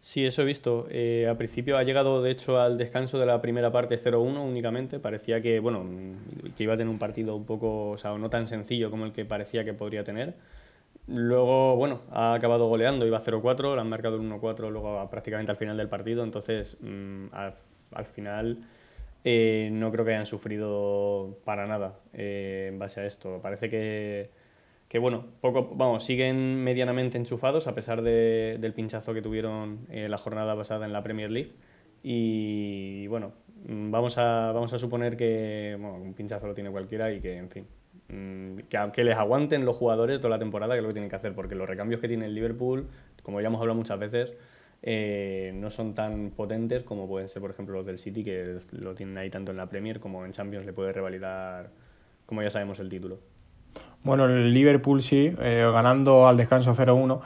Sí, 0.00 0.24
eso 0.24 0.42
he 0.42 0.44
visto. 0.44 0.86
Eh, 0.90 1.26
al 1.28 1.36
principio 1.36 1.78
ha 1.78 1.84
llegado, 1.84 2.22
de 2.22 2.32
hecho, 2.32 2.60
al 2.60 2.76
descanso 2.76 3.18
de 3.20 3.26
la 3.26 3.40
primera 3.40 3.70
parte 3.70 3.98
0-1 3.98 4.44
únicamente. 4.44 4.98
Parecía 4.98 5.40
que, 5.40 5.60
bueno, 5.60 5.84
que 6.56 6.64
iba 6.64 6.74
a 6.74 6.76
tener 6.76 6.90
un 6.90 6.98
partido 6.98 7.36
un 7.36 7.46
poco, 7.46 7.90
o 7.90 7.98
sea, 7.98 8.16
no 8.18 8.28
tan 8.28 8.48
sencillo 8.48 8.90
como 8.90 9.04
el 9.04 9.12
que 9.12 9.24
parecía 9.24 9.64
que 9.64 9.74
podría 9.74 10.02
tener. 10.02 10.34
Luego, 11.06 11.76
bueno, 11.76 12.02
ha 12.10 12.34
acabado 12.34 12.68
goleando, 12.68 13.06
iba 13.06 13.22
0-4, 13.22 13.74
le 13.74 13.80
han 13.80 13.88
marcado 13.88 14.16
el 14.16 14.22
1-4 14.22 14.70
luego 14.70 15.08
prácticamente 15.10 15.52
al 15.52 15.58
final 15.58 15.76
del 15.76 15.88
partido. 15.88 16.24
Entonces, 16.24 16.76
mm, 16.80 17.26
al 17.32 18.06
final 18.06 18.58
eh, 19.24 19.70
no 19.72 19.92
creo 19.92 20.04
que 20.04 20.12
hayan 20.12 20.26
sufrido 20.26 21.38
para 21.44 21.66
nada 21.66 22.00
eh, 22.12 22.68
en 22.72 22.78
base 22.78 23.00
a 23.00 23.06
esto. 23.06 23.40
Parece 23.40 23.70
que, 23.70 24.98
bueno, 24.98 25.26
poco, 25.40 25.70
vamos, 25.74 26.04
siguen 26.04 26.62
medianamente 26.64 27.18
enchufados 27.18 27.66
a 27.66 27.74
pesar 27.74 28.02
de, 28.02 28.58
del 28.60 28.74
pinchazo 28.74 29.14
que 29.14 29.22
tuvieron 29.22 29.86
eh, 29.90 30.08
la 30.08 30.18
jornada 30.18 30.56
pasada 30.56 30.86
en 30.86 30.92
la 30.92 31.02
Premier 31.02 31.30
League. 31.30 31.52
Y 32.02 33.06
bueno, 33.06 33.32
mm, 33.68 33.90
vamos 33.92 34.18
a, 34.18 34.50
vamos 34.52 34.72
a 34.72 34.78
suponer 34.78 35.16
que 35.16 35.76
un 35.78 36.14
pinchazo 36.14 36.48
lo 36.48 36.54
tiene 36.54 36.70
cualquiera 36.70 37.12
y 37.12 37.20
que, 37.20 37.36
en 37.36 37.48
fin, 37.48 37.66
mm, 38.08 38.56
que, 38.68 38.90
que 38.92 39.04
les 39.04 39.16
aguanten 39.16 39.64
los 39.64 39.76
jugadores 39.76 40.18
toda 40.18 40.30
la 40.30 40.38
temporada, 40.40 40.74
que 40.74 40.78
es 40.78 40.82
lo 40.82 40.88
que 40.88 40.94
tienen 40.94 41.10
que 41.10 41.16
hacer, 41.16 41.32
porque 41.32 41.54
los 41.54 41.68
recambios 41.68 42.00
que 42.00 42.08
tiene 42.08 42.26
el 42.26 42.34
Liverpool, 42.34 42.88
como 43.22 43.40
ya 43.40 43.46
hemos 43.46 43.60
hablado 43.60 43.76
muchas 43.76 44.00
veces, 44.00 44.34
eh, 44.82 45.52
no 45.54 45.70
son 45.70 45.94
tan 45.94 46.30
potentes 46.30 46.82
como 46.82 47.06
pueden 47.06 47.28
ser, 47.28 47.40
por 47.40 47.50
ejemplo, 47.50 47.76
los 47.76 47.86
del 47.86 47.98
City, 47.98 48.24
que 48.24 48.58
lo 48.72 48.94
tienen 48.94 49.16
ahí 49.16 49.30
tanto 49.30 49.52
en 49.52 49.56
la 49.56 49.66
Premier 49.66 50.00
como 50.00 50.24
en 50.26 50.32
Champions, 50.32 50.66
le 50.66 50.72
puede 50.72 50.92
revalidar, 50.92 51.70
como 52.26 52.42
ya 52.42 52.50
sabemos, 52.50 52.80
el 52.80 52.88
título. 52.88 53.18
Bueno, 54.02 54.26
el 54.26 54.52
Liverpool 54.52 55.02
sí, 55.02 55.32
eh, 55.40 55.70
ganando 55.72 56.26
al 56.26 56.36
descanso 56.36 56.74
0-1. 56.74 57.20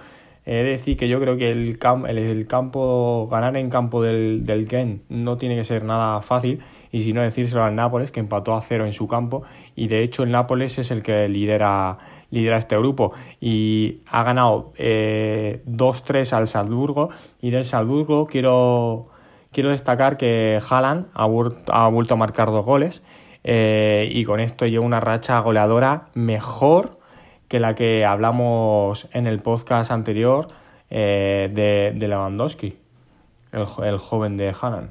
He 0.45 0.55
de 0.57 0.65
decir 0.65 0.97
que 0.97 1.09
yo 1.09 1.19
creo 1.19 1.37
que 1.37 1.51
el, 1.51 1.79
el, 2.07 2.47
campo, 2.47 3.29
ganar 3.29 3.57
en 3.57 3.69
campo 3.69 4.03
del, 4.03 4.45
del 4.45 4.69
Ken 4.69 5.03
no 5.09 5.39
tiene 5.39 5.57
que 5.57 5.65
ser 5.65 5.83
nada 5.83 6.21
fácil 6.23 6.61
y 6.93 7.01
si 7.01 7.13
no 7.13 7.23
decírselo 7.23 7.65
al 7.65 7.75
Nápoles 7.75 8.13
que 8.13 8.21
empató 8.21 8.55
a 8.55 8.61
cero 8.61 8.87
en 8.87 8.93
su 8.93 9.09
campo 9.09 9.43
y 9.75 9.89
de 9.89 10.05
hecho 10.05 10.23
el 10.23 10.31
Nápoles 10.31 10.79
es 10.79 10.93
el 10.93 11.03
que 11.03 11.29
lidera 11.29 11.99
lidera 12.31 12.59
este 12.59 12.77
grupo. 12.77 13.13
Y 13.41 14.03
ha 14.07 14.23
ganado 14.23 14.73
eh, 14.77 15.63
2-3 15.67 16.33
al 16.33 16.47
Salzburgo. 16.47 17.11
Y 17.41 17.51
del 17.51 17.65
Salzburgo 17.65 18.27
quiero, 18.27 19.09
quiero 19.53 19.71
destacar 19.71 20.17
que 20.17 20.61
Haaland 20.69 21.07
ha, 21.15 21.25
ha 21.25 21.89
vuelto 21.89 22.15
a 22.15 22.17
marcar 22.17 22.51
dos 22.51 22.65
goles. 22.65 23.03
Eh, 23.45 24.09
y 24.11 24.25
con 24.25 24.41
esto 24.41 24.67
lleva 24.67 24.85
una 24.85 24.99
racha 24.99 25.39
goleadora 25.39 26.09
mejor 26.15 26.99
que 27.47 27.61
la 27.61 27.77
que 27.77 28.05
hablamos 28.05 29.09
en 29.13 29.29
el 29.29 29.41
podcast 29.41 29.93
anterior 29.93 30.49
eh, 30.91 31.49
de, 31.53 31.93
de, 31.97 32.09
Lewandowski, 32.09 32.77
el, 33.53 33.67
el 33.85 33.99
joven 33.99 34.37
de 34.37 34.53
Haaland. 34.61 34.91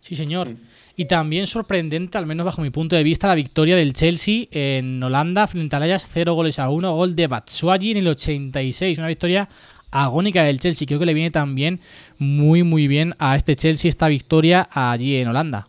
Sí, 0.00 0.14
señor. 0.14 0.48
Y 0.96 1.04
también 1.06 1.46
sorprendente, 1.46 2.16
al 2.16 2.26
menos 2.26 2.46
bajo 2.46 2.62
mi 2.62 2.70
punto 2.70 2.96
de 2.96 3.02
vista, 3.02 3.28
la 3.28 3.34
victoria 3.34 3.76
del 3.76 3.92
Chelsea 3.92 4.46
en 4.50 5.02
Holanda 5.02 5.46
frente 5.46 5.76
al 5.76 5.82
Ajax 5.82 6.08
0 6.12 6.34
goles 6.34 6.58
a 6.58 6.70
1, 6.70 6.94
gol 6.94 7.14
de 7.14 7.26
Batshuayi 7.26 7.90
en 7.90 7.98
el 7.98 8.08
86, 8.08 8.98
una 8.98 9.08
victoria 9.08 9.48
agónica 9.90 10.42
del 10.44 10.60
Chelsea. 10.60 10.86
Creo 10.86 10.98
que 10.98 11.06
le 11.06 11.14
viene 11.14 11.30
también 11.30 11.80
muy 12.18 12.62
muy 12.62 12.88
bien 12.88 13.14
a 13.18 13.36
este 13.36 13.56
Chelsea 13.56 13.88
esta 13.88 14.08
victoria 14.08 14.68
allí 14.70 15.16
en 15.16 15.28
Holanda. 15.28 15.66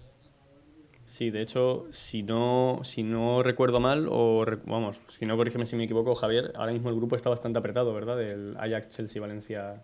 Sí, 1.06 1.32
de 1.32 1.42
hecho, 1.42 1.88
si 1.92 2.22
no, 2.22 2.82
si 2.84 3.02
no 3.02 3.42
recuerdo 3.42 3.80
mal, 3.80 4.08
o 4.10 4.46
vamos, 4.66 5.02
si 5.08 5.26
no 5.26 5.36
corrígeme 5.36 5.66
si 5.66 5.76
me 5.76 5.86
equivoco, 5.86 6.14
Javier, 6.16 6.52
ahora 6.56 6.74
mismo 6.74 6.90
el 6.90 6.96
grupo 6.96 7.16
está 7.16 7.30
bastante 7.30 7.58
apretado, 7.58 7.94
¿verdad? 7.94 8.22
El 8.22 8.56
Ajax, 8.58 8.92
Chelsea, 8.92 9.22
Valencia. 9.22 9.84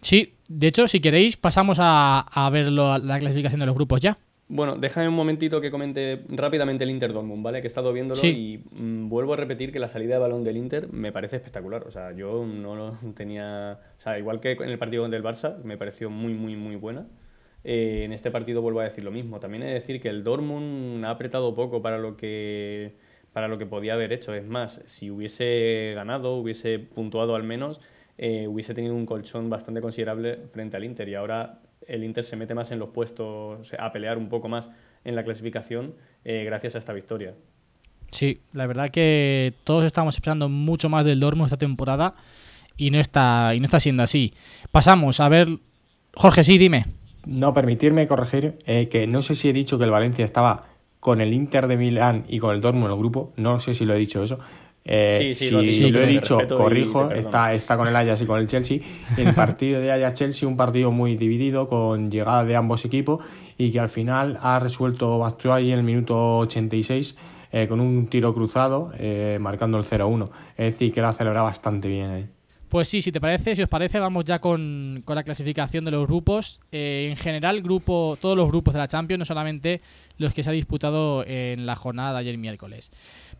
Sí, 0.00 0.34
de 0.48 0.66
hecho, 0.66 0.88
si 0.88 1.00
queréis, 1.00 1.36
pasamos 1.36 1.78
a, 1.80 2.20
a 2.20 2.50
ver 2.50 2.70
la 2.70 3.18
clasificación 3.18 3.60
de 3.60 3.66
los 3.66 3.74
grupos 3.74 4.00
ya. 4.00 4.16
Bueno, 4.50 4.76
déjame 4.76 5.08
un 5.08 5.14
momentito 5.14 5.60
que 5.60 5.70
comente 5.70 6.24
rápidamente 6.28 6.82
el 6.84 6.90
Inter 6.90 7.12
Dortmund, 7.12 7.44
¿vale? 7.44 7.60
Que 7.60 7.66
he 7.66 7.68
estado 7.68 7.92
viéndolo 7.92 8.26
y 8.26 8.64
mm, 8.70 9.10
vuelvo 9.10 9.34
a 9.34 9.36
repetir 9.36 9.72
que 9.72 9.78
la 9.78 9.90
salida 9.90 10.14
de 10.14 10.20
balón 10.20 10.42
del 10.42 10.56
Inter 10.56 10.90
me 10.90 11.12
parece 11.12 11.36
espectacular. 11.36 11.84
O 11.86 11.90
sea, 11.90 12.12
yo 12.12 12.46
no 12.46 12.74
lo 12.74 12.96
tenía. 13.14 13.78
O 13.98 14.00
sea, 14.00 14.18
igual 14.18 14.40
que 14.40 14.52
en 14.52 14.70
el 14.70 14.78
partido 14.78 15.02
contra 15.02 15.18
el 15.18 15.24
Barça, 15.24 15.62
me 15.64 15.76
pareció 15.76 16.08
muy, 16.08 16.32
muy, 16.32 16.56
muy 16.56 16.76
buena. 16.76 17.06
Eh, 17.62 18.04
en 18.04 18.12
este 18.14 18.30
partido 18.30 18.62
vuelvo 18.62 18.80
a 18.80 18.84
decir 18.84 19.04
lo 19.04 19.10
mismo. 19.10 19.38
También 19.38 19.64
he 19.64 19.66
de 19.66 19.74
decir 19.74 20.00
que 20.00 20.08
el 20.08 20.24
Dortmund 20.24 21.04
ha 21.04 21.10
apretado 21.10 21.54
poco 21.54 21.82
para 21.82 21.98
lo 21.98 22.16
que 22.16 22.96
para 23.34 23.48
lo 23.48 23.58
que 23.58 23.66
podía 23.66 23.92
haber 23.92 24.14
hecho. 24.14 24.32
Es 24.32 24.46
más, 24.46 24.80
si 24.86 25.10
hubiese 25.10 25.92
ganado, 25.94 26.36
hubiese 26.36 26.78
puntuado 26.78 27.36
al 27.36 27.42
menos, 27.42 27.82
eh, 28.18 28.48
hubiese 28.48 28.74
tenido 28.74 28.94
un 28.94 29.06
colchón 29.06 29.48
bastante 29.48 29.80
considerable 29.80 30.38
frente 30.52 30.76
al 30.76 30.84
Inter. 30.84 31.08
Y 31.08 31.14
ahora 31.14 31.60
el 31.86 32.02
Inter 32.04 32.24
se 32.24 32.36
mete 32.36 32.54
más 32.54 32.70
en 32.72 32.80
los 32.80 32.90
puestos, 32.90 33.72
a 33.78 33.92
pelear 33.92 34.18
un 34.18 34.28
poco 34.28 34.48
más 34.48 34.68
en 35.04 35.14
la 35.14 35.24
clasificación 35.24 35.94
eh, 36.24 36.42
gracias 36.44 36.74
a 36.74 36.78
esta 36.78 36.92
victoria. 36.92 37.34
Sí, 38.10 38.40
la 38.52 38.66
verdad 38.66 38.90
que 38.90 39.54
todos 39.64 39.84
estamos 39.84 40.14
esperando 40.16 40.48
mucho 40.48 40.88
más 40.88 41.04
del 41.04 41.20
Dortmund 41.20 41.46
esta 41.46 41.58
temporada 41.58 42.14
y 42.76 42.90
no 42.90 42.98
está, 42.98 43.54
y 43.54 43.60
no 43.60 43.64
está 43.64 43.80
siendo 43.80 44.02
así. 44.02 44.34
Pasamos 44.72 45.20
a 45.20 45.28
ver, 45.28 45.46
Jorge, 46.14 46.42
sí, 46.42 46.58
dime. 46.58 46.86
No, 47.26 47.54
permitirme 47.54 48.08
corregir 48.08 48.58
eh, 48.66 48.88
que 48.88 49.06
no 49.06 49.22
sé 49.22 49.34
si 49.34 49.48
he 49.48 49.52
dicho 49.52 49.78
que 49.78 49.84
el 49.84 49.90
Valencia 49.90 50.24
estaba 50.24 50.62
con 51.00 51.20
el 51.20 51.32
Inter 51.32 51.68
de 51.68 51.76
Milán 51.76 52.24
y 52.28 52.38
con 52.38 52.54
el 52.54 52.60
Dortmund 52.60 52.86
en 52.86 52.92
el 52.92 52.98
grupo, 52.98 53.32
no 53.36 53.60
sé 53.60 53.74
si 53.74 53.84
lo 53.84 53.94
he 53.94 53.98
dicho 53.98 54.22
eso, 54.22 54.40
eh, 54.90 55.34
si 55.34 55.50
lo, 55.50 55.60
he 55.60 56.06
dicho, 56.06 56.38
corrijo, 56.48 57.10
está, 57.10 57.52
está 57.52 57.76
con 57.76 57.88
el 57.88 57.94
Ajax 57.94 58.22
y 58.22 58.26
con 58.26 58.40
el 58.40 58.46
Chelsea. 58.46 58.78
El 59.18 59.34
partido 59.34 59.80
de 59.80 59.92
Ajax-Chelsea, 59.92 60.48
un 60.48 60.56
partido 60.56 60.90
muy 60.90 61.14
dividido, 61.14 61.68
con 61.68 62.10
llegada 62.10 62.42
de 62.44 62.56
ambos 62.56 62.86
equipos 62.86 63.22
y 63.58 63.70
que 63.70 63.80
al 63.80 63.90
final 63.90 64.38
ha 64.40 64.58
resuelto 64.58 65.18
Batshuayi 65.18 65.72
en 65.72 65.80
el 65.80 65.84
minuto 65.84 66.38
86 66.38 67.16
eh, 67.52 67.68
con 67.68 67.80
un 67.80 68.06
tiro 68.06 68.32
cruzado, 68.32 68.90
eh, 68.98 69.36
marcando 69.38 69.76
el 69.76 69.84
0-1. 69.84 70.24
Es 70.56 70.72
decir, 70.72 70.90
que 70.90 71.02
la 71.02 71.12
celebrado 71.12 71.44
bastante 71.44 71.86
bien. 71.86 72.30
Pues 72.70 72.88
sí, 72.88 73.02
si 73.02 73.12
te 73.12 73.20
parece, 73.20 73.56
si 73.56 73.62
os 73.62 73.68
parece, 73.68 73.98
vamos 73.98 74.24
ya 74.24 74.38
con, 74.40 75.02
con 75.04 75.16
la 75.16 75.22
clasificación 75.22 75.84
de 75.84 75.90
los 75.90 76.06
grupos. 76.06 76.60
en 76.72 77.16
general, 77.16 77.60
grupo, 77.62 78.16
todos 78.20 78.36
los 78.36 78.48
grupos 78.48 78.72
de 78.72 78.80
la 78.80 78.88
Champions, 78.88 79.18
no 79.18 79.24
solamente 79.26 79.82
los 80.18 80.34
que 80.34 80.42
se 80.42 80.50
ha 80.50 80.52
disputado 80.52 81.24
en 81.26 81.64
la 81.64 81.76
jornada 81.76 82.12
de 82.12 82.18
ayer 82.18 82.38
miércoles. 82.38 82.90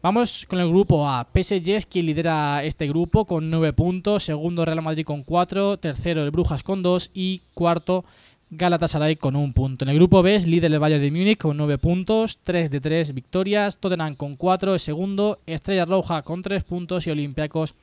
Vamos 0.01 0.47
con 0.49 0.61
el 0.61 0.69
grupo 0.69 1.09
A. 1.09 1.27
PSG 1.35 1.71
es 1.71 1.85
quien 1.85 2.07
lidera 2.07 2.63
este 2.63 2.87
grupo 2.87 3.25
con 3.25 3.51
9 3.51 3.73
puntos, 3.73 4.23
segundo 4.23 4.65
Real 4.65 4.81
Madrid 4.81 5.05
con 5.05 5.25
4, 5.25 5.79
tercero 5.79 6.23
el 6.23 6.31
Brujas 6.31 6.63
con 6.63 6.85
2 6.85 7.11
y 7.15 7.43
cuarto 7.53 8.05
Galatasaray 8.51 9.17
con 9.17 9.35
1 9.35 9.53
punto. 9.53 9.85
En 9.85 9.89
el 9.89 9.97
grupo 9.97 10.23
B 10.23 10.37
es 10.37 10.47
líder 10.47 10.73
el 10.73 10.79
Bayern 10.79 11.03
de 11.03 11.11
Múnich 11.11 11.39
con 11.39 11.57
9 11.57 11.79
puntos, 11.79 12.39
3 12.45 12.71
de 12.71 12.81
3 12.81 13.13
victorias, 13.13 13.79
Tottenham 13.79 14.15
con 14.15 14.37
4 14.37 14.77
es 14.77 14.83
segundo, 14.83 15.41
Estrella 15.47 15.85
Roja 15.85 16.23
con 16.23 16.43
3 16.43 16.63
puntos 16.63 17.05
y 17.09 17.11
Olympiacos 17.11 17.75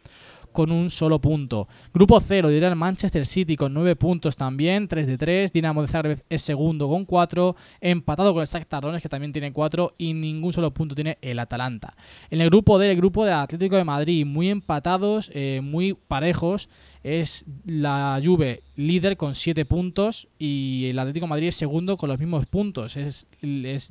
con 0.55 0.71
un 0.71 0.89
solo 0.89 1.19
punto. 1.19 1.67
Grupo 1.93 2.19
0, 2.19 2.49
lidera 2.49 2.69
el 2.69 2.75
Manchester 2.75 3.25
City 3.27 3.55
con 3.55 3.73
9 3.73 3.95
puntos 3.97 4.35
también, 4.35 4.87
3 4.87 5.05
de 5.05 5.17
3. 5.17 5.53
Dinamo 5.53 5.81
de 5.81 5.87
Zagreb 5.89 6.23
es 6.29 6.41
segundo 6.41 6.87
con 6.87 7.05
4, 7.05 7.55
empatado 7.81 8.33
con 8.33 8.41
el 8.41 8.47
Shakhtar 8.47 8.81
Donetsk 8.81 9.03
que 9.03 9.09
también 9.09 9.33
tiene 9.33 9.51
4 9.51 9.95
y 9.97 10.13
ningún 10.13 10.53
solo 10.53 10.71
punto 10.71 10.95
tiene 10.95 11.17
el 11.21 11.37
Atalanta. 11.37 11.95
En 12.31 12.41
el 12.41 12.49
grupo 12.49 12.79
D, 12.79 12.89
el 12.89 12.97
grupo 12.97 13.25
de 13.25 13.33
Atlético 13.33 13.75
de 13.75 13.83
Madrid, 13.83 14.25
muy 14.25 14.49
empatados, 14.49 15.29
eh, 15.33 15.59
muy 15.61 15.93
parejos 15.93 16.69
es 17.05 17.45
la 17.67 18.19
Juve 18.23 18.63
líder 18.75 19.15
con 19.15 19.35
7 19.35 19.63
puntos 19.65 20.27
y 20.39 20.87
el 20.89 20.97
Atlético 20.97 21.27
Madrid 21.27 21.49
es 21.49 21.55
segundo 21.55 21.97
con 21.97 22.09
los 22.09 22.19
mismos 22.19 22.47
puntos. 22.47 22.97
Es, 22.97 23.27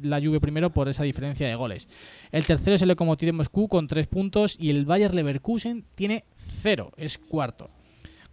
la 0.02 0.20
Juve 0.20 0.40
primero 0.40 0.70
por 0.70 0.88
esa 0.88 1.04
diferencia 1.04 1.46
de 1.46 1.54
goles. 1.54 1.88
El 2.32 2.44
tercero 2.44 2.74
es 2.74 2.82
el 2.82 2.88
Lokomotiv 2.88 3.26
de 3.28 3.32
Moscú 3.32 3.68
con 3.68 3.86
3 3.86 4.08
puntos 4.08 4.56
y 4.58 4.70
el 4.70 4.84
Bayer 4.84 5.14
Leverkusen 5.14 5.84
tiene 5.94 6.24
0, 6.62 6.92
es 6.96 7.18
cuarto. 7.18 7.70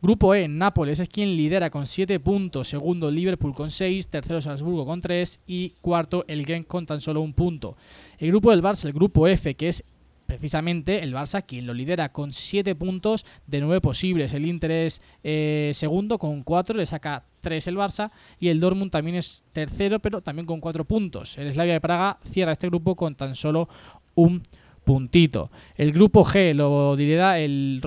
Grupo 0.01 0.34
E, 0.34 0.48
Nápoles 0.48 1.00
es 1.00 1.10
quien 1.10 1.36
lidera 1.36 1.70
con 1.70 1.86
7 1.86 2.20
puntos, 2.20 2.70
segundo 2.70 3.12
Liverpool 3.12 3.53
con 3.53 3.70
6, 3.70 4.10
tercero 4.10 4.41
Salzburgo 4.41 4.84
con 4.84 5.00
3 5.00 5.41
y 5.46 5.74
cuarto 5.80 6.25
el 6.27 6.44
Genk 6.44 6.65
con 6.65 6.88
tan 6.88 7.00
solo 7.00 7.22
un 7.22 7.34
punto. 7.34 7.77
El 8.18 8.30
grupo 8.30 8.50
del 8.50 8.63
Barça, 8.63 8.86
el 8.86 8.94
grupo 8.94 9.27
F, 9.27 9.53
que 9.53 9.68
es 9.68 9.84
precisamente 10.25 11.03
el 11.03 11.13
Barça 11.13 11.46
quien 11.46 11.68
lo 11.68 11.74
lidera 11.75 12.10
con 12.10 12.34
7 12.34 12.74
puntos 12.74 13.27
de 13.46 13.60
9 13.62 13.80
posibles. 13.80 14.34
El 14.34 14.48
Inter 14.48 14.72
es 14.72 15.03
eh, 15.24 15.70
segundo 15.75 16.18
con 16.18 16.41
4, 16.41 16.77
le 16.77 16.88
saca 16.88 17.25
3 17.41 17.68
el 17.68 17.77
Barça 17.77 18.10
y 18.39 18.48
el 18.48 18.60
Dortmund 18.60 18.91
también 18.91 19.18
es 19.18 19.44
tercero 19.51 20.00
pero 20.00 20.22
también 20.22 20.48
con 20.48 20.62
4 20.62 20.84
puntos. 20.86 21.38
El 21.38 21.51
Slavia 21.53 21.74
de 21.74 21.82
Praga 21.82 22.18
cierra 22.24 22.53
este 22.53 22.68
grupo 22.68 22.96
con 22.96 23.13
tan 23.13 23.36
solo 23.36 23.70
un 24.15 24.41
puntito. 24.83 25.51
El 25.75 25.91
grupo 25.91 26.23
G 26.23 26.53
lo 26.53 26.95
lidera 26.95 27.39
el, 27.39 27.81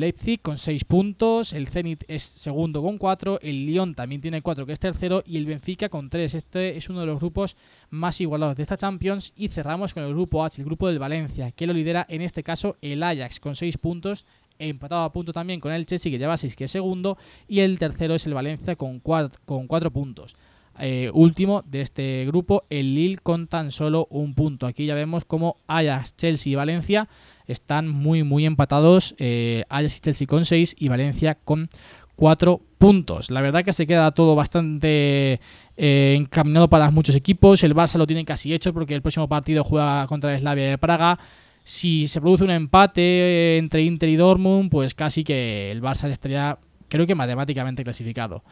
Leipzig 0.00 0.40
con 0.40 0.58
6 0.58 0.84
puntos, 0.84 1.52
el 1.52 1.68
Zenit 1.68 2.04
es 2.08 2.22
segundo 2.22 2.82
con 2.82 2.98
4, 2.98 3.40
el 3.42 3.66
Lyon 3.66 3.94
también 3.94 4.20
tiene 4.20 4.42
4 4.42 4.66
que 4.66 4.72
es 4.72 4.78
tercero 4.78 5.22
y 5.26 5.36
el 5.36 5.46
Benfica 5.46 5.88
con 5.88 6.10
3. 6.10 6.34
Este 6.34 6.76
es 6.76 6.88
uno 6.88 7.00
de 7.00 7.06
los 7.06 7.18
grupos 7.18 7.56
más 7.90 8.20
igualados 8.20 8.56
de 8.56 8.62
esta 8.62 8.76
Champions 8.76 9.32
y 9.36 9.48
cerramos 9.48 9.94
con 9.94 10.02
el 10.02 10.10
grupo 10.10 10.44
H, 10.44 10.60
el 10.60 10.66
grupo 10.66 10.88
del 10.88 10.98
Valencia, 10.98 11.52
que 11.52 11.66
lo 11.66 11.72
lidera 11.72 12.06
en 12.08 12.22
este 12.22 12.42
caso 12.42 12.76
el 12.82 13.02
Ajax 13.02 13.40
con 13.40 13.56
6 13.56 13.78
puntos, 13.78 14.26
empatado 14.58 15.04
a 15.04 15.12
punto 15.12 15.32
también 15.32 15.60
con 15.60 15.72
el 15.72 15.86
Chelsea 15.86 16.10
que 16.10 16.18
lleva 16.18 16.36
6 16.36 16.56
que 16.56 16.64
es 16.64 16.70
segundo 16.70 17.16
y 17.46 17.60
el 17.60 17.78
tercero 17.78 18.14
es 18.14 18.26
el 18.26 18.34
Valencia 18.34 18.76
con 18.76 19.00
4 19.00 19.40
con 19.44 19.66
cuatro 19.66 19.90
puntos. 19.90 20.36
Eh, 20.80 21.10
último 21.12 21.62
de 21.66 21.80
este 21.80 22.24
grupo, 22.26 22.64
el 22.70 22.94
Lille 22.94 23.18
con 23.18 23.46
tan 23.46 23.70
solo 23.70 24.06
un 24.10 24.34
punto. 24.34 24.66
Aquí 24.66 24.86
ya 24.86 24.94
vemos 24.94 25.24
como 25.24 25.56
Ajax, 25.66 26.16
Chelsea 26.16 26.52
y 26.52 26.54
Valencia 26.56 27.08
están 27.48 27.88
muy 27.88 28.22
muy 28.22 28.46
empatados. 28.46 29.14
Eh, 29.18 29.64
Ajax 29.68 29.96
y 29.96 30.00
Chelsea 30.00 30.26
con 30.26 30.44
6 30.44 30.76
y 30.78 30.88
Valencia 30.88 31.34
con 31.34 31.68
4 32.16 32.60
puntos. 32.78 33.30
La 33.30 33.40
verdad 33.40 33.64
que 33.64 33.72
se 33.72 33.86
queda 33.86 34.12
todo 34.12 34.34
bastante 34.34 35.40
eh, 35.76 36.14
encaminado 36.16 36.68
para 36.68 36.90
muchos 36.90 37.16
equipos. 37.16 37.62
El 37.64 37.74
Barça 37.74 37.96
lo 37.96 38.06
tiene 38.06 38.24
casi 38.24 38.52
hecho 38.52 38.72
porque 38.72 38.94
el 38.94 39.02
próximo 39.02 39.28
partido 39.28 39.64
juega 39.64 40.06
contra 40.06 40.32
el 40.32 40.40
Slavia 40.40 40.70
de 40.70 40.78
Praga. 40.78 41.18
Si 41.64 42.06
se 42.08 42.20
produce 42.20 42.44
un 42.44 42.50
empate 42.50 43.58
entre 43.58 43.82
Inter 43.82 44.08
y 44.08 44.16
Dortmund, 44.16 44.70
pues 44.70 44.94
casi 44.94 45.24
que 45.24 45.70
el 45.70 45.82
Barça 45.82 46.08
estaría, 46.08 46.58
creo 46.88 47.06
que 47.06 47.14
matemáticamente 47.14 47.84
clasificado. 47.84 48.42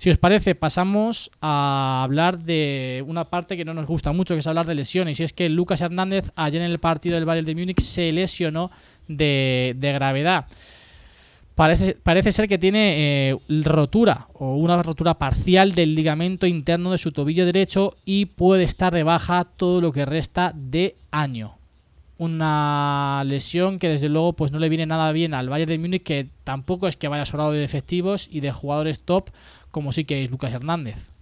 Si 0.00 0.08
os 0.08 0.16
parece, 0.16 0.54
pasamos 0.54 1.30
a 1.42 2.02
hablar 2.02 2.42
de 2.42 3.04
una 3.06 3.26
parte 3.26 3.54
que 3.54 3.66
no 3.66 3.74
nos 3.74 3.84
gusta 3.84 4.12
mucho, 4.14 4.32
que 4.32 4.40
es 4.40 4.46
hablar 4.46 4.64
de 4.64 4.74
lesiones. 4.74 5.20
Y 5.20 5.24
es 5.24 5.34
que 5.34 5.50
Lucas 5.50 5.82
Hernández 5.82 6.32
ayer 6.36 6.62
en 6.62 6.70
el 6.70 6.78
partido 6.78 7.16
del 7.16 7.26
Bayern 7.26 7.44
de 7.44 7.54
Múnich 7.54 7.80
se 7.80 8.10
lesionó 8.10 8.70
de, 9.08 9.76
gravedad. 9.78 10.46
Parece, 11.54 11.98
parece, 12.02 12.32
ser 12.32 12.48
que 12.48 12.56
tiene 12.56 13.28
eh, 13.28 13.36
rotura 13.62 14.28
o 14.32 14.54
una 14.54 14.82
rotura 14.82 15.18
parcial 15.18 15.72
del 15.72 15.94
ligamento 15.94 16.46
interno 16.46 16.92
de 16.92 16.96
su 16.96 17.12
tobillo 17.12 17.44
derecho 17.44 17.98
y 18.06 18.24
puede 18.24 18.62
estar 18.62 18.94
de 18.94 19.02
baja 19.02 19.44
todo 19.44 19.82
lo 19.82 19.92
que 19.92 20.06
resta 20.06 20.54
de 20.54 20.96
año. 21.10 21.58
Una 22.16 23.22
lesión 23.26 23.78
que 23.78 23.88
desde 23.90 24.08
luego 24.08 24.32
pues 24.32 24.50
no 24.50 24.58
le 24.58 24.70
viene 24.70 24.86
nada 24.86 25.12
bien 25.12 25.34
al 25.34 25.50
Bayern 25.50 25.70
de 25.70 25.78
Múnich 25.78 26.02
que 26.02 26.28
tampoco 26.44 26.88
es 26.88 26.96
que 26.96 27.08
vaya 27.08 27.26
sobrado 27.26 27.52
de 27.52 27.64
efectivos 27.64 28.28
y 28.30 28.40
de 28.40 28.50
jugadores 28.50 29.00
top 29.00 29.28
como 29.70 29.92
sí 29.92 30.04
que 30.04 30.22
es 30.22 30.30
Lucas 30.30 30.52
Hernández. 30.52 31.12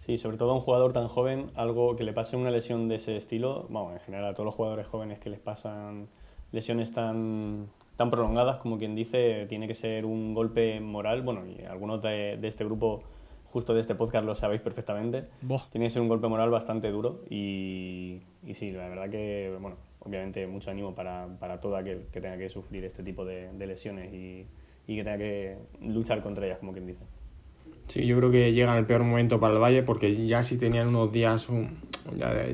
Sí, 0.00 0.18
sobre 0.18 0.36
todo 0.36 0.52
a 0.52 0.54
un 0.54 0.60
jugador 0.60 0.92
tan 0.92 1.08
joven, 1.08 1.50
algo 1.56 1.96
que 1.96 2.04
le 2.04 2.12
pase 2.12 2.36
una 2.36 2.50
lesión 2.52 2.88
de 2.88 2.94
ese 2.94 3.16
estilo, 3.16 3.66
bueno, 3.68 3.92
en 3.92 3.98
general 4.00 4.26
a 4.26 4.34
todos 4.34 4.44
los 4.44 4.54
jugadores 4.54 4.86
jóvenes 4.86 5.18
que 5.18 5.30
les 5.30 5.40
pasan 5.40 6.06
lesiones 6.52 6.92
tan, 6.92 7.66
tan 7.96 8.10
prolongadas, 8.10 8.58
como 8.58 8.78
quien 8.78 8.94
dice, 8.94 9.46
tiene 9.48 9.66
que 9.66 9.74
ser 9.74 10.04
un 10.04 10.32
golpe 10.32 10.78
moral, 10.78 11.22
bueno, 11.22 11.42
y 11.44 11.64
algunos 11.64 12.02
de, 12.02 12.38
este 12.40 12.64
grupo, 12.64 13.02
justo 13.52 13.74
de 13.74 13.80
este 13.80 13.96
podcast, 13.96 14.24
lo 14.24 14.36
sabéis 14.36 14.60
perfectamente, 14.60 15.24
tiene 15.72 15.86
que 15.86 15.90
ser 15.90 16.02
un 16.02 16.08
golpe 16.08 16.28
moral 16.28 16.50
bastante 16.50 16.88
duro 16.92 17.22
y, 17.28 18.20
y, 18.46 18.54
sí, 18.54 18.70
la 18.70 18.88
verdad 18.88 19.10
que, 19.10 19.56
bueno, 19.60 19.76
obviamente 19.98 20.46
mucho 20.46 20.70
ánimo 20.70 20.94
para, 20.94 21.26
para 21.40 21.60
todo 21.60 21.76
aquel 21.76 22.06
que 22.12 22.20
tenga 22.20 22.38
que 22.38 22.48
sufrir 22.48 22.84
este 22.84 23.02
tipo 23.02 23.24
de, 23.24 23.52
de 23.52 23.66
lesiones 23.66 24.14
y 24.14 24.46
y 24.86 24.96
que 24.96 25.04
tenga 25.04 25.18
que 25.18 25.56
luchar 25.82 26.22
contra 26.22 26.46
ellas, 26.46 26.58
como 26.58 26.72
quien 26.72 26.86
dice. 26.86 27.04
Sí, 27.88 28.04
yo 28.06 28.16
creo 28.18 28.30
que 28.30 28.52
llega 28.52 28.72
en 28.72 28.78
el 28.78 28.86
peor 28.86 29.04
momento 29.04 29.38
para 29.38 29.54
el 29.54 29.60
Valle 29.60 29.82
porque 29.82 30.26
ya 30.26 30.42
si 30.42 30.58
tenían 30.58 30.88
unos 30.88 31.12
días, 31.12 31.48
un, 31.48 31.78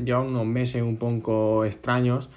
ya 0.05 0.21
unos 0.21 0.47
meses 0.47 0.83
un 0.83 0.97
poco 0.97 1.65
extraños, 1.65 2.29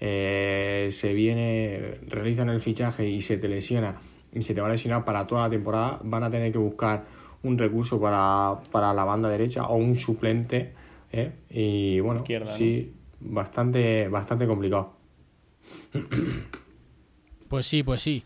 eh, 0.00 0.88
se 0.90 1.12
viene, 1.12 1.98
realizan 2.06 2.48
el 2.50 2.60
fichaje 2.60 3.08
y 3.08 3.20
se 3.20 3.38
te 3.38 3.48
lesiona 3.48 4.00
y 4.32 4.42
se 4.42 4.54
te 4.54 4.60
va 4.60 4.68
a 4.68 4.70
lesionar 4.70 5.04
para 5.04 5.26
toda 5.26 5.42
la 5.42 5.50
temporada, 5.50 5.98
van 6.04 6.22
a 6.22 6.30
tener 6.30 6.52
que 6.52 6.58
buscar 6.58 7.04
un 7.42 7.58
recurso 7.58 8.00
para, 8.00 8.60
para 8.70 8.92
la 8.92 9.04
banda 9.04 9.28
derecha 9.28 9.66
o 9.66 9.76
un 9.76 9.96
suplente. 9.96 10.72
¿eh? 11.12 11.32
Y 11.50 12.00
bueno, 12.00 12.24
sí, 12.46 12.92
bastante, 13.20 14.08
bastante 14.08 14.46
complicado. 14.46 14.92
Pues 17.48 17.66
sí, 17.66 17.82
pues 17.82 18.02
sí. 18.02 18.24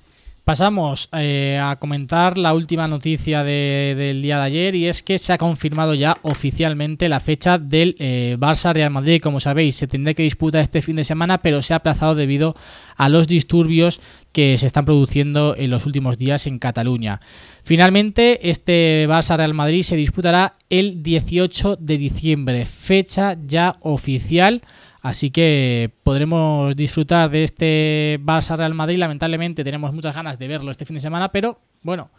Pasamos 0.51 1.09
eh, 1.13 1.61
a 1.63 1.77
comentar 1.77 2.37
la 2.37 2.55
última 2.55 2.89
noticia 2.89 3.45
del 3.45 4.21
día 4.21 4.39
de 4.39 4.43
ayer 4.43 4.75
y 4.75 4.89
es 4.89 5.01
que 5.01 5.17
se 5.17 5.33
ha 5.33 5.39
confirmado 5.39 5.95
ya 5.95 6.19
oficialmente 6.23 7.09
la 7.09 7.21
fecha 7.21 7.57
del 7.57 7.95
eh, 8.01 8.37
Barça-Real 8.37 8.91
Madrid. 8.91 9.23
Como 9.23 9.39
sabéis, 9.39 9.77
se 9.77 9.87
tendría 9.87 10.13
que 10.13 10.25
disputar 10.25 10.61
este 10.63 10.83
fin 10.83 10.97
de 10.97 11.05
semana, 11.05 11.39
pero 11.39 11.63
se 11.63 11.73
ha 11.73 11.77
aplazado 11.77 12.17
debido 12.17 12.57
a 12.97 13.09
los 13.09 13.29
disturbios 13.29 14.01
que 14.33 14.59
se 14.59 14.67
están 14.67 14.87
produciendo 14.87 15.55
en 15.57 15.71
los 15.71 15.87
últimos 15.87 16.19
días 16.19 16.49
en 16.49 16.59
Cataluña. 16.59 17.21
Finalmente, 17.63 18.51
este 18.51 19.07
Barça-Real 19.07 19.55
Madrid 19.55 19.85
se 19.85 19.95
disputará 19.95 20.55
el 20.69 21.05
18 21.05 21.77
de 21.77 21.97
diciembre, 21.97 22.65
fecha 22.65 23.37
ya 23.47 23.77
oficial 23.83 24.63
Así 25.03 25.31
que 25.31 25.91
podremos 26.03 26.77
disfrutar 26.77 27.31
de 27.31 27.45
este 27.45 28.21
Barça 28.23 28.57
Real 28.57 28.75
Madrid. 28.75 28.99
Lamentablemente 28.99 29.65
tenemos 29.65 29.95
muchas 29.95 30.15
ganas 30.15 30.39
de 30.39 30.49
verlo 30.49 30.71
este 30.71 30.85
fin 30.85 30.95
de 30.95 31.01
semana, 31.01 31.33
pero 31.33 31.59
bueno, 31.83 32.11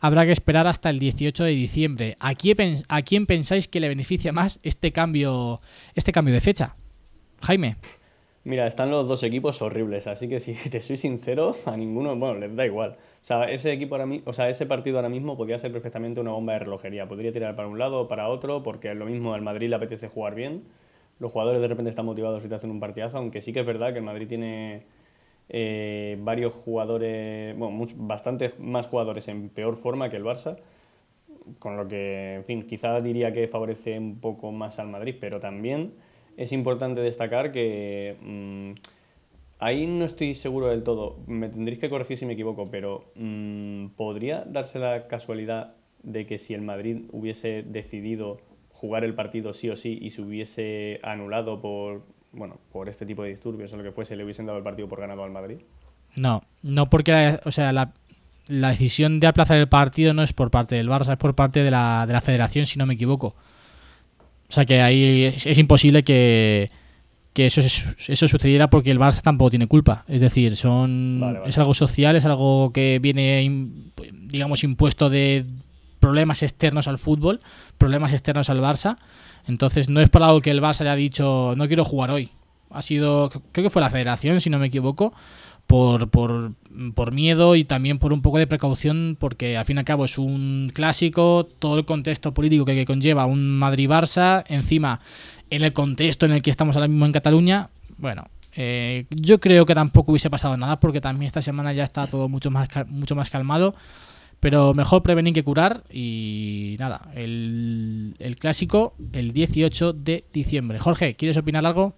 habrá 0.00 0.24
que 0.24 0.32
esperar 0.32 0.66
hasta 0.66 0.88
el 0.88 0.98
18 0.98 1.44
de 1.44 1.50
diciembre. 1.50 2.16
¿A 2.18 2.34
quién, 2.34 3.26
pensáis 3.26 3.68
que 3.68 3.80
le 3.80 3.88
beneficia 3.88 4.32
más 4.32 4.58
este 4.62 4.90
cambio, 4.90 5.60
este 5.94 6.12
cambio 6.12 6.32
de 6.32 6.40
fecha? 6.40 6.76
Jaime. 7.42 7.76
Mira, 8.42 8.66
están 8.66 8.90
los 8.90 9.06
dos 9.06 9.22
equipos 9.22 9.60
horribles, 9.60 10.06
así 10.06 10.26
que 10.26 10.40
si 10.40 10.54
te 10.70 10.80
soy 10.80 10.96
sincero, 10.96 11.56
a 11.66 11.76
ninguno, 11.76 12.16
bueno, 12.16 12.40
les 12.40 12.56
da 12.56 12.64
igual. 12.64 12.92
O 12.92 13.24
sea, 13.24 13.50
ese 13.50 13.70
equipo 13.70 13.96
ahora 13.96 14.08
o 14.24 14.32
sea, 14.32 14.48
ese 14.48 14.64
partido 14.64 14.96
ahora 14.96 15.10
mismo 15.10 15.36
podría 15.36 15.58
ser 15.58 15.72
perfectamente 15.72 16.20
una 16.20 16.30
bomba 16.30 16.54
de 16.54 16.60
relojería. 16.60 17.06
Podría 17.06 17.34
tirar 17.34 17.54
para 17.54 17.68
un 17.68 17.78
lado 17.78 18.00
o 18.00 18.08
para 18.08 18.28
otro, 18.28 18.62
porque 18.62 18.94
lo 18.94 19.04
mismo 19.04 19.34
al 19.34 19.42
Madrid 19.42 19.68
le 19.68 19.76
apetece 19.76 20.08
jugar 20.08 20.34
bien 20.34 20.62
los 21.20 21.30
jugadores 21.30 21.60
de 21.60 21.68
repente 21.68 21.90
están 21.90 22.06
motivados 22.06 22.44
y 22.44 22.48
te 22.48 22.54
hacen 22.54 22.70
un 22.70 22.80
partidazo, 22.80 23.18
aunque 23.18 23.42
sí 23.42 23.52
que 23.52 23.60
es 23.60 23.66
verdad 23.66 23.92
que 23.92 23.98
el 23.98 24.04
Madrid 24.04 24.26
tiene 24.26 24.82
eh, 25.50 26.16
varios 26.20 26.54
jugadores, 26.54 27.56
bueno, 27.56 27.86
bastantes 27.96 28.58
más 28.58 28.86
jugadores 28.86 29.28
en 29.28 29.50
peor 29.50 29.76
forma 29.76 30.08
que 30.08 30.16
el 30.16 30.24
Barça, 30.24 30.56
con 31.58 31.76
lo 31.76 31.86
que, 31.86 32.36
en 32.36 32.44
fin, 32.44 32.66
quizás 32.66 33.04
diría 33.04 33.32
que 33.32 33.48
favorece 33.48 33.98
un 33.98 34.18
poco 34.18 34.50
más 34.50 34.78
al 34.78 34.88
Madrid, 34.88 35.14
pero 35.20 35.40
también 35.40 35.92
es 36.36 36.52
importante 36.52 37.02
destacar 37.02 37.52
que 37.52 38.16
mm, 38.22 38.72
ahí 39.58 39.86
no 39.86 40.06
estoy 40.06 40.34
seguro 40.34 40.68
del 40.68 40.82
todo, 40.82 41.18
me 41.26 41.50
tendréis 41.50 41.78
que 41.78 41.90
corregir 41.90 42.16
si 42.16 42.24
me 42.24 42.32
equivoco, 42.32 42.66
pero 42.70 43.10
mm, 43.14 43.88
podría 43.96 44.44
darse 44.44 44.78
la 44.78 45.06
casualidad 45.06 45.74
de 46.02 46.26
que 46.26 46.38
si 46.38 46.54
el 46.54 46.62
Madrid 46.62 47.02
hubiese 47.12 47.62
decidido 47.62 48.38
jugar 48.80 49.04
el 49.04 49.12
partido 49.12 49.52
sí 49.52 49.68
o 49.68 49.76
sí 49.76 49.98
y 50.00 50.08
se 50.08 50.22
hubiese 50.22 51.00
anulado 51.02 51.60
por, 51.60 52.02
bueno, 52.32 52.56
por 52.72 52.88
este 52.88 53.04
tipo 53.04 53.22
de 53.22 53.28
disturbios 53.28 53.70
o 53.74 53.76
lo 53.76 53.82
que 53.82 53.92
fuese, 53.92 54.16
le 54.16 54.24
hubiesen 54.24 54.46
dado 54.46 54.56
el 54.56 54.64
partido 54.64 54.88
por 54.88 55.00
ganado 55.00 55.22
al 55.22 55.30
Madrid? 55.30 55.58
No, 56.16 56.42
no 56.62 56.88
porque, 56.88 57.38
o 57.44 57.50
sea, 57.50 57.74
la, 57.74 57.92
decisión 58.48 59.20
de 59.20 59.26
aplazar 59.26 59.58
el 59.58 59.68
partido 59.68 60.14
no 60.14 60.22
es 60.22 60.32
por 60.32 60.50
parte 60.50 60.76
del 60.76 60.88
Barça, 60.88 61.12
es 61.12 61.18
por 61.18 61.34
parte 61.34 61.62
de 61.62 61.70
la, 61.70 62.06
de 62.06 62.14
la 62.14 62.22
federación, 62.22 62.64
si 62.64 62.78
no 62.78 62.86
me 62.86 62.94
equivoco. 62.94 63.34
O 64.48 64.52
sea 64.52 64.64
que 64.64 64.80
ahí 64.80 65.24
es, 65.26 65.58
imposible 65.58 66.02
que, 66.02 66.70
que 67.34 67.46
eso, 67.46 67.60
eso 67.60 68.28
sucediera 68.28 68.70
porque 68.70 68.90
el 68.90 68.98
Barça 68.98 69.20
tampoco 69.20 69.50
tiene 69.50 69.66
culpa. 69.66 70.06
Es 70.08 70.22
decir, 70.22 70.56
son 70.56 71.42
es 71.44 71.58
algo 71.58 71.74
social, 71.74 72.16
es 72.16 72.24
algo 72.24 72.72
que 72.72 72.98
viene, 72.98 73.46
digamos, 74.10 74.64
impuesto 74.64 75.10
de 75.10 75.44
problemas 76.00 76.42
externos 76.42 76.88
al 76.88 76.98
fútbol, 76.98 77.40
problemas 77.78 78.12
externos 78.12 78.50
al 78.50 78.60
Barça. 78.60 78.96
Entonces 79.46 79.88
no 79.88 80.00
es 80.00 80.08
por 80.08 80.22
algo 80.22 80.40
que 80.40 80.50
el 80.50 80.60
Barça 80.60 80.80
haya 80.80 80.96
dicho 80.96 81.54
no 81.56 81.68
quiero 81.68 81.84
jugar 81.84 82.10
hoy. 82.10 82.30
Ha 82.70 82.82
sido, 82.82 83.30
creo 83.52 83.64
que 83.64 83.70
fue 83.70 83.82
la 83.82 83.90
federación, 83.90 84.40
si 84.40 84.48
no 84.48 84.58
me 84.58 84.68
equivoco, 84.68 85.12
por, 85.66 86.08
por, 86.08 86.52
por 86.94 87.12
miedo 87.12 87.56
y 87.56 87.64
también 87.64 87.98
por 87.98 88.12
un 88.12 88.22
poco 88.22 88.38
de 88.38 88.46
precaución, 88.46 89.16
porque 89.18 89.56
al 89.56 89.64
fin 89.64 89.76
y 89.76 89.80
al 89.80 89.84
cabo 89.84 90.04
es 90.04 90.18
un 90.18 90.70
clásico, 90.72 91.48
todo 91.58 91.78
el 91.78 91.84
contexto 91.84 92.32
político 92.32 92.64
que, 92.64 92.84
conlleva 92.84 93.26
un 93.26 93.58
Madrid-Barça, 93.58 94.44
encima 94.48 95.00
en 95.50 95.62
el 95.62 95.72
contexto 95.72 96.26
en 96.26 96.32
el 96.32 96.42
que 96.42 96.50
estamos 96.50 96.76
ahora 96.76 96.88
mismo 96.88 97.06
en 97.06 97.12
Cataluña, 97.12 97.70
bueno, 97.98 98.28
eh, 98.56 99.06
yo 99.10 99.40
creo 99.40 99.66
que 99.66 99.74
tampoco 99.74 100.12
hubiese 100.12 100.30
pasado 100.30 100.56
nada 100.56 100.80
porque 100.80 101.00
también 101.00 101.26
esta 101.26 101.42
semana 101.42 101.72
ya 101.72 101.84
está 101.84 102.06
todo 102.06 102.28
mucho 102.28 102.50
más, 102.50 102.68
mucho 102.88 103.14
más 103.14 103.30
calmado. 103.30 103.74
Pero 104.40 104.72
mejor 104.72 105.02
prevenir 105.02 105.34
que 105.34 105.44
curar 105.44 105.82
y 105.90 106.76
nada, 106.80 107.02
el, 107.14 108.14
clásico 108.40 108.94
el 109.12 109.32
18 109.32 109.92
de 109.92 110.24
diciembre. 110.32 110.78
Jorge, 110.78 111.14
¿quieres 111.14 111.36
opinar 111.36 111.66
algo? 111.66 111.92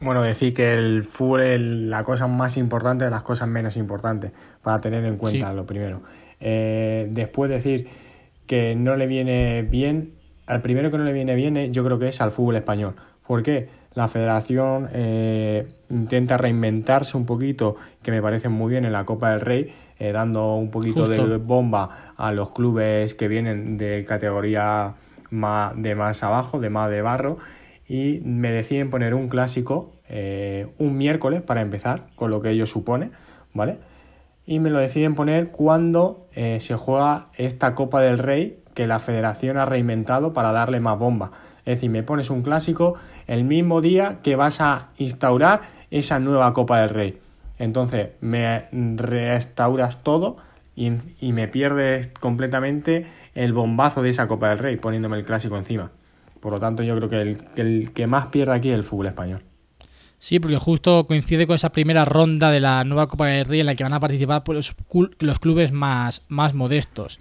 Bueno, 0.00 0.22
decir 0.22 0.52
que 0.52 0.74
el 0.74 1.04
fútbol 1.04 1.42
es 1.42 1.60
la 1.60 2.02
cosa 2.02 2.26
más 2.26 2.56
importante 2.56 3.04
de 3.04 3.10
las 3.10 3.22
cosas 3.22 3.48
menos 3.48 3.76
importantes, 3.76 4.32
para 4.62 4.80
tener 4.80 5.04
en 5.04 5.16
cuenta 5.16 5.52
lo 5.52 5.64
primero. 5.64 6.02
Eh, 6.40 7.08
después 7.10 7.48
decir 7.48 7.88
que 8.46 8.74
no 8.74 8.96
le 8.96 9.06
viene 9.06 9.62
bien, 9.62 10.12
al 10.46 10.62
primero 10.62 10.90
que 10.90 10.98
no 10.98 11.04
le 11.04 11.12
viene 11.12 11.34
bien 11.34 11.56
eh, 11.56 11.70
yo 11.70 11.84
creo 11.84 11.98
que 11.98 12.08
es 12.08 12.20
al 12.20 12.32
fútbol 12.32 12.56
español. 12.56 12.94
¿Por 13.26 13.42
qué? 13.42 13.68
La 13.94 14.08
federación 14.08 14.90
eh, 14.92 15.66
intenta 15.88 16.36
reinventarse 16.36 17.16
un 17.16 17.24
poquito, 17.24 17.76
que 18.02 18.10
me 18.10 18.20
parece 18.20 18.48
muy 18.48 18.70
bien 18.70 18.84
en 18.84 18.92
la 18.92 19.04
Copa 19.04 19.30
del 19.30 19.40
Rey, 19.40 19.72
dando 19.98 20.54
un 20.56 20.70
poquito 20.70 21.06
de 21.06 21.36
bomba 21.36 22.12
a 22.16 22.32
los 22.32 22.50
clubes 22.50 23.14
que 23.14 23.28
vienen 23.28 23.78
de 23.78 24.04
categoría 24.04 24.94
más, 25.30 25.72
de 25.76 25.94
más 25.94 26.22
abajo, 26.22 26.60
de 26.60 26.70
más 26.70 26.90
de 26.90 27.02
barro, 27.02 27.38
y 27.88 28.20
me 28.24 28.50
deciden 28.50 28.90
poner 28.90 29.14
un 29.14 29.28
clásico 29.28 29.96
eh, 30.08 30.68
un 30.78 30.96
miércoles 30.96 31.42
para 31.42 31.62
empezar, 31.62 32.06
con 32.14 32.30
lo 32.30 32.40
que 32.40 32.50
ello 32.50 32.66
supone, 32.66 33.10
¿vale? 33.54 33.78
Y 34.46 34.60
me 34.60 34.70
lo 34.70 34.78
deciden 34.78 35.16
poner 35.16 35.48
cuando 35.48 36.28
eh, 36.32 36.58
se 36.60 36.76
juega 36.76 37.26
esta 37.36 37.74
Copa 37.74 38.00
del 38.00 38.18
Rey 38.18 38.60
que 38.74 38.86
la 38.86 39.00
federación 39.00 39.58
ha 39.58 39.64
reinventado 39.64 40.32
para 40.32 40.52
darle 40.52 40.78
más 40.78 40.98
bomba. 40.98 41.32
Es 41.64 41.76
decir, 41.78 41.90
me 41.90 42.04
pones 42.04 42.30
un 42.30 42.42
clásico 42.42 42.94
el 43.26 43.42
mismo 43.42 43.80
día 43.80 44.18
que 44.22 44.36
vas 44.36 44.60
a 44.60 44.90
instaurar 44.98 45.62
esa 45.90 46.20
nueva 46.20 46.52
Copa 46.52 46.80
del 46.80 46.90
Rey. 46.90 47.18
Entonces 47.58 48.10
me 48.20 48.66
restauras 48.96 50.02
todo 50.02 50.36
y, 50.76 50.90
me 51.32 51.48
pierdes 51.48 52.08
completamente 52.08 53.06
el 53.34 53.52
bombazo 53.52 54.02
de 54.02 54.10
esa 54.10 54.28
Copa 54.28 54.50
del 54.50 54.58
Rey 54.58 54.76
poniéndome 54.76 55.16
el 55.16 55.24
clásico 55.24 55.56
encima. 55.56 55.90
Por 56.40 56.52
lo 56.52 56.58
tanto, 56.58 56.82
yo 56.82 56.96
creo 56.96 57.08
que 57.08 57.60
el, 57.60 57.92
que 57.92 58.06
más 58.06 58.26
pierde 58.26 58.54
aquí 58.54 58.70
es 58.70 58.74
el 58.74 58.84
fútbol 58.84 59.06
español. 59.06 59.42
Sí, 60.18 60.38
porque 60.38 60.56
justo 60.58 61.06
coincide 61.06 61.46
con 61.46 61.56
esa 61.56 61.72
primera 61.72 62.04
ronda 62.04 62.50
de 62.50 62.60
la 62.60 62.84
nueva 62.84 63.06
Copa 63.06 63.26
del 63.26 63.44
Rey 63.44 63.60
en 63.60 63.66
la 63.66 63.74
que 63.74 63.84
van 63.84 63.92
a 63.92 64.00
participar 64.00 64.44
pues, 64.44 64.74
los, 65.18 65.38
clubes 65.38 65.72
más, 65.72 66.22
más 66.28 66.54
modestos. 66.54 67.18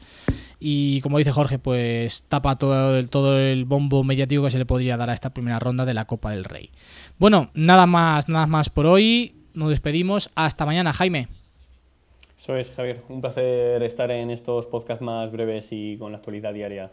Y 0.59 1.01
como 1.01 1.17
dice 1.17 1.31
Jorge, 1.31 1.59
pues 1.59 2.23
tapa 2.23 2.57
todo 2.57 2.97
el, 2.97 3.09
todo 3.09 3.37
el 3.37 3.65
bombo 3.65 4.03
mediático 4.03 4.43
que 4.43 4.49
se 4.49 4.57
le 4.57 4.65
podría 4.65 4.97
dar 4.97 5.09
a 5.09 5.13
esta 5.13 5.33
primera 5.33 5.59
ronda 5.59 5.85
de 5.85 5.93
la 5.93 6.05
Copa 6.05 6.31
del 6.31 6.45
Rey. 6.45 6.71
Bueno, 7.19 7.51
nada 7.53 7.85
más, 7.85 8.29
nada 8.29 8.47
más 8.47 8.69
por 8.69 8.85
hoy. 8.85 9.35
Nos 9.55 9.69
despedimos. 9.69 10.29
Hasta 10.35 10.65
mañana, 10.65 10.93
Jaime. 10.93 11.27
Eso 12.37 12.57
es, 12.57 12.71
Javier. 12.71 13.01
Un 13.09 13.21
placer 13.21 13.81
estar 13.83 14.11
en 14.11 14.29
estos 14.29 14.67
podcasts 14.67 15.01
más 15.01 15.31
breves 15.31 15.69
y 15.71 15.97
con 15.97 16.11
la 16.11 16.17
actualidad 16.17 16.53
diaria. 16.53 16.91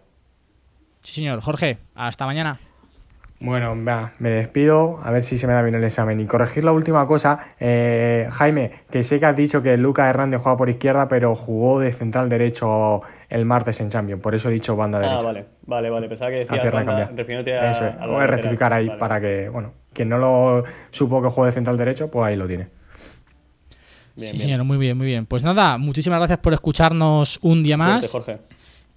Sí, 1.03 1.15
señor. 1.15 1.41
Jorge, 1.41 1.79
hasta 1.95 2.25
mañana. 2.25 2.61
Bueno, 3.41 3.75
me 3.75 4.31
despido, 4.31 5.01
a 5.03 5.11
ver 5.11 5.21
si 5.21 5.37
se 5.37 5.49
me 5.49 5.53
da 5.53 5.63
bien 5.63 5.75
el 5.75 5.83
examen. 5.83 6.21
Y 6.21 6.27
corregir 6.27 6.63
la 6.63 6.71
última 6.71 7.05
cosa, 7.09 7.55
eh, 7.59 8.29
Jaime, 8.31 8.71
que 8.89 9.03
sé 9.03 9.19
que 9.19 9.27
has 9.27 9.35
dicho 9.35 9.61
que 9.61 9.77
Lucas 9.77 10.09
Hernández 10.09 10.41
juega 10.41 10.57
por 10.57 10.71
izquierda, 10.71 11.09
pero 11.09 11.35
jugó 11.35 11.81
de 11.81 11.91
central 11.91 12.29
derecho 12.29 13.03
el 13.29 13.45
martes 13.45 13.81
en 13.81 13.89
Champions, 13.89 14.23
por 14.23 14.37
eso 14.37 14.49
he 14.49 14.53
dicho 14.53 14.77
banda 14.77 14.99
ah, 14.99 15.01
derecha. 15.01 15.21
Ah, 15.21 15.25
vale, 15.25 15.47
vale, 15.67 15.91
vale, 15.91 16.09
pensaba 16.09 16.31
que 16.31 16.37
decía 16.37 16.71
banda, 16.71 17.11
refiriéndote 17.17 17.59
a... 17.59 17.71
Eso 17.73 17.87
es, 17.87 17.99
voy 18.07 18.23
a 18.23 18.27
rectificar 18.29 18.73
ahí 18.73 18.89
para 18.97 19.21
que, 19.21 19.49
bueno, 19.49 19.73
quien 19.93 20.09
no 20.09 20.19
lo 20.19 20.65
supo 20.91 21.23
que 21.23 21.29
juegue 21.29 21.51
de 21.51 21.55
central 21.55 21.77
derecho, 21.77 22.11
pues 22.11 22.27
ahí 22.27 22.37
lo 22.37 22.47
tiene. 22.47 22.69
sí, 24.17 24.37
señor, 24.37 24.65
muy 24.65 24.79
bien, 24.79 24.97
muy 24.97 25.07
bien. 25.07 25.27
Pues 25.27 25.43
nada, 25.43 25.79
muchísimas 25.79 26.19
gracias 26.19 26.39
por 26.39 26.53
escucharnos 26.53 27.39
un 27.43 27.63
día 27.63 27.77
más. 27.77 28.11
Jorge. 28.11 28.39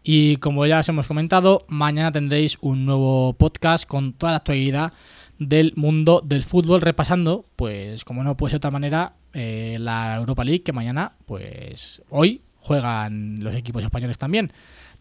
Y 0.08 0.38
como 0.38 0.66
ya 0.68 0.80
os 0.80 0.90
hemos 0.90 1.08
comentado, 1.08 1.66
mañana 1.68 2.12
tendréis 2.12 2.60
un 2.62 2.86
nuevo 2.86 3.34
podcast 3.34 3.88
con 3.88 4.14
toda 4.14 4.34
la 4.34 4.38
actualidad 4.38 4.94
del 5.40 5.74
mundo 5.76 6.22
del 6.24 6.44
fútbol, 6.44 6.82
repasando, 6.82 7.46
pues 7.56 8.06
como 8.06 8.24
no 8.24 8.38
puede 8.38 8.52
ser 8.52 8.60
de 8.60 8.68
otra 8.68 8.72
manera, 8.72 9.14
eh, 9.34 9.78
la 9.80 10.16
Europa 10.16 10.44
League, 10.44 10.64
que 10.64 10.74
mañana, 10.74 11.14
pues 11.26 12.04
hoy 12.10 12.44
juegan 12.60 13.44
los 13.44 13.56
equipos 13.56 13.84
españoles 13.84 14.18
también. 14.18 14.52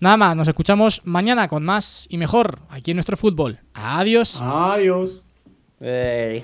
Nada 0.00 0.16
más, 0.16 0.36
nos 0.36 0.48
escuchamos 0.48 1.02
mañana 1.04 1.48
con 1.48 1.64
más 1.64 2.06
y 2.10 2.18
mejor 2.18 2.60
aquí 2.68 2.90
en 2.90 2.96
nuestro 2.96 3.16
fútbol. 3.16 3.60
Adiós. 3.74 4.40
Adiós. 4.42 5.23
Hey. 5.84 6.42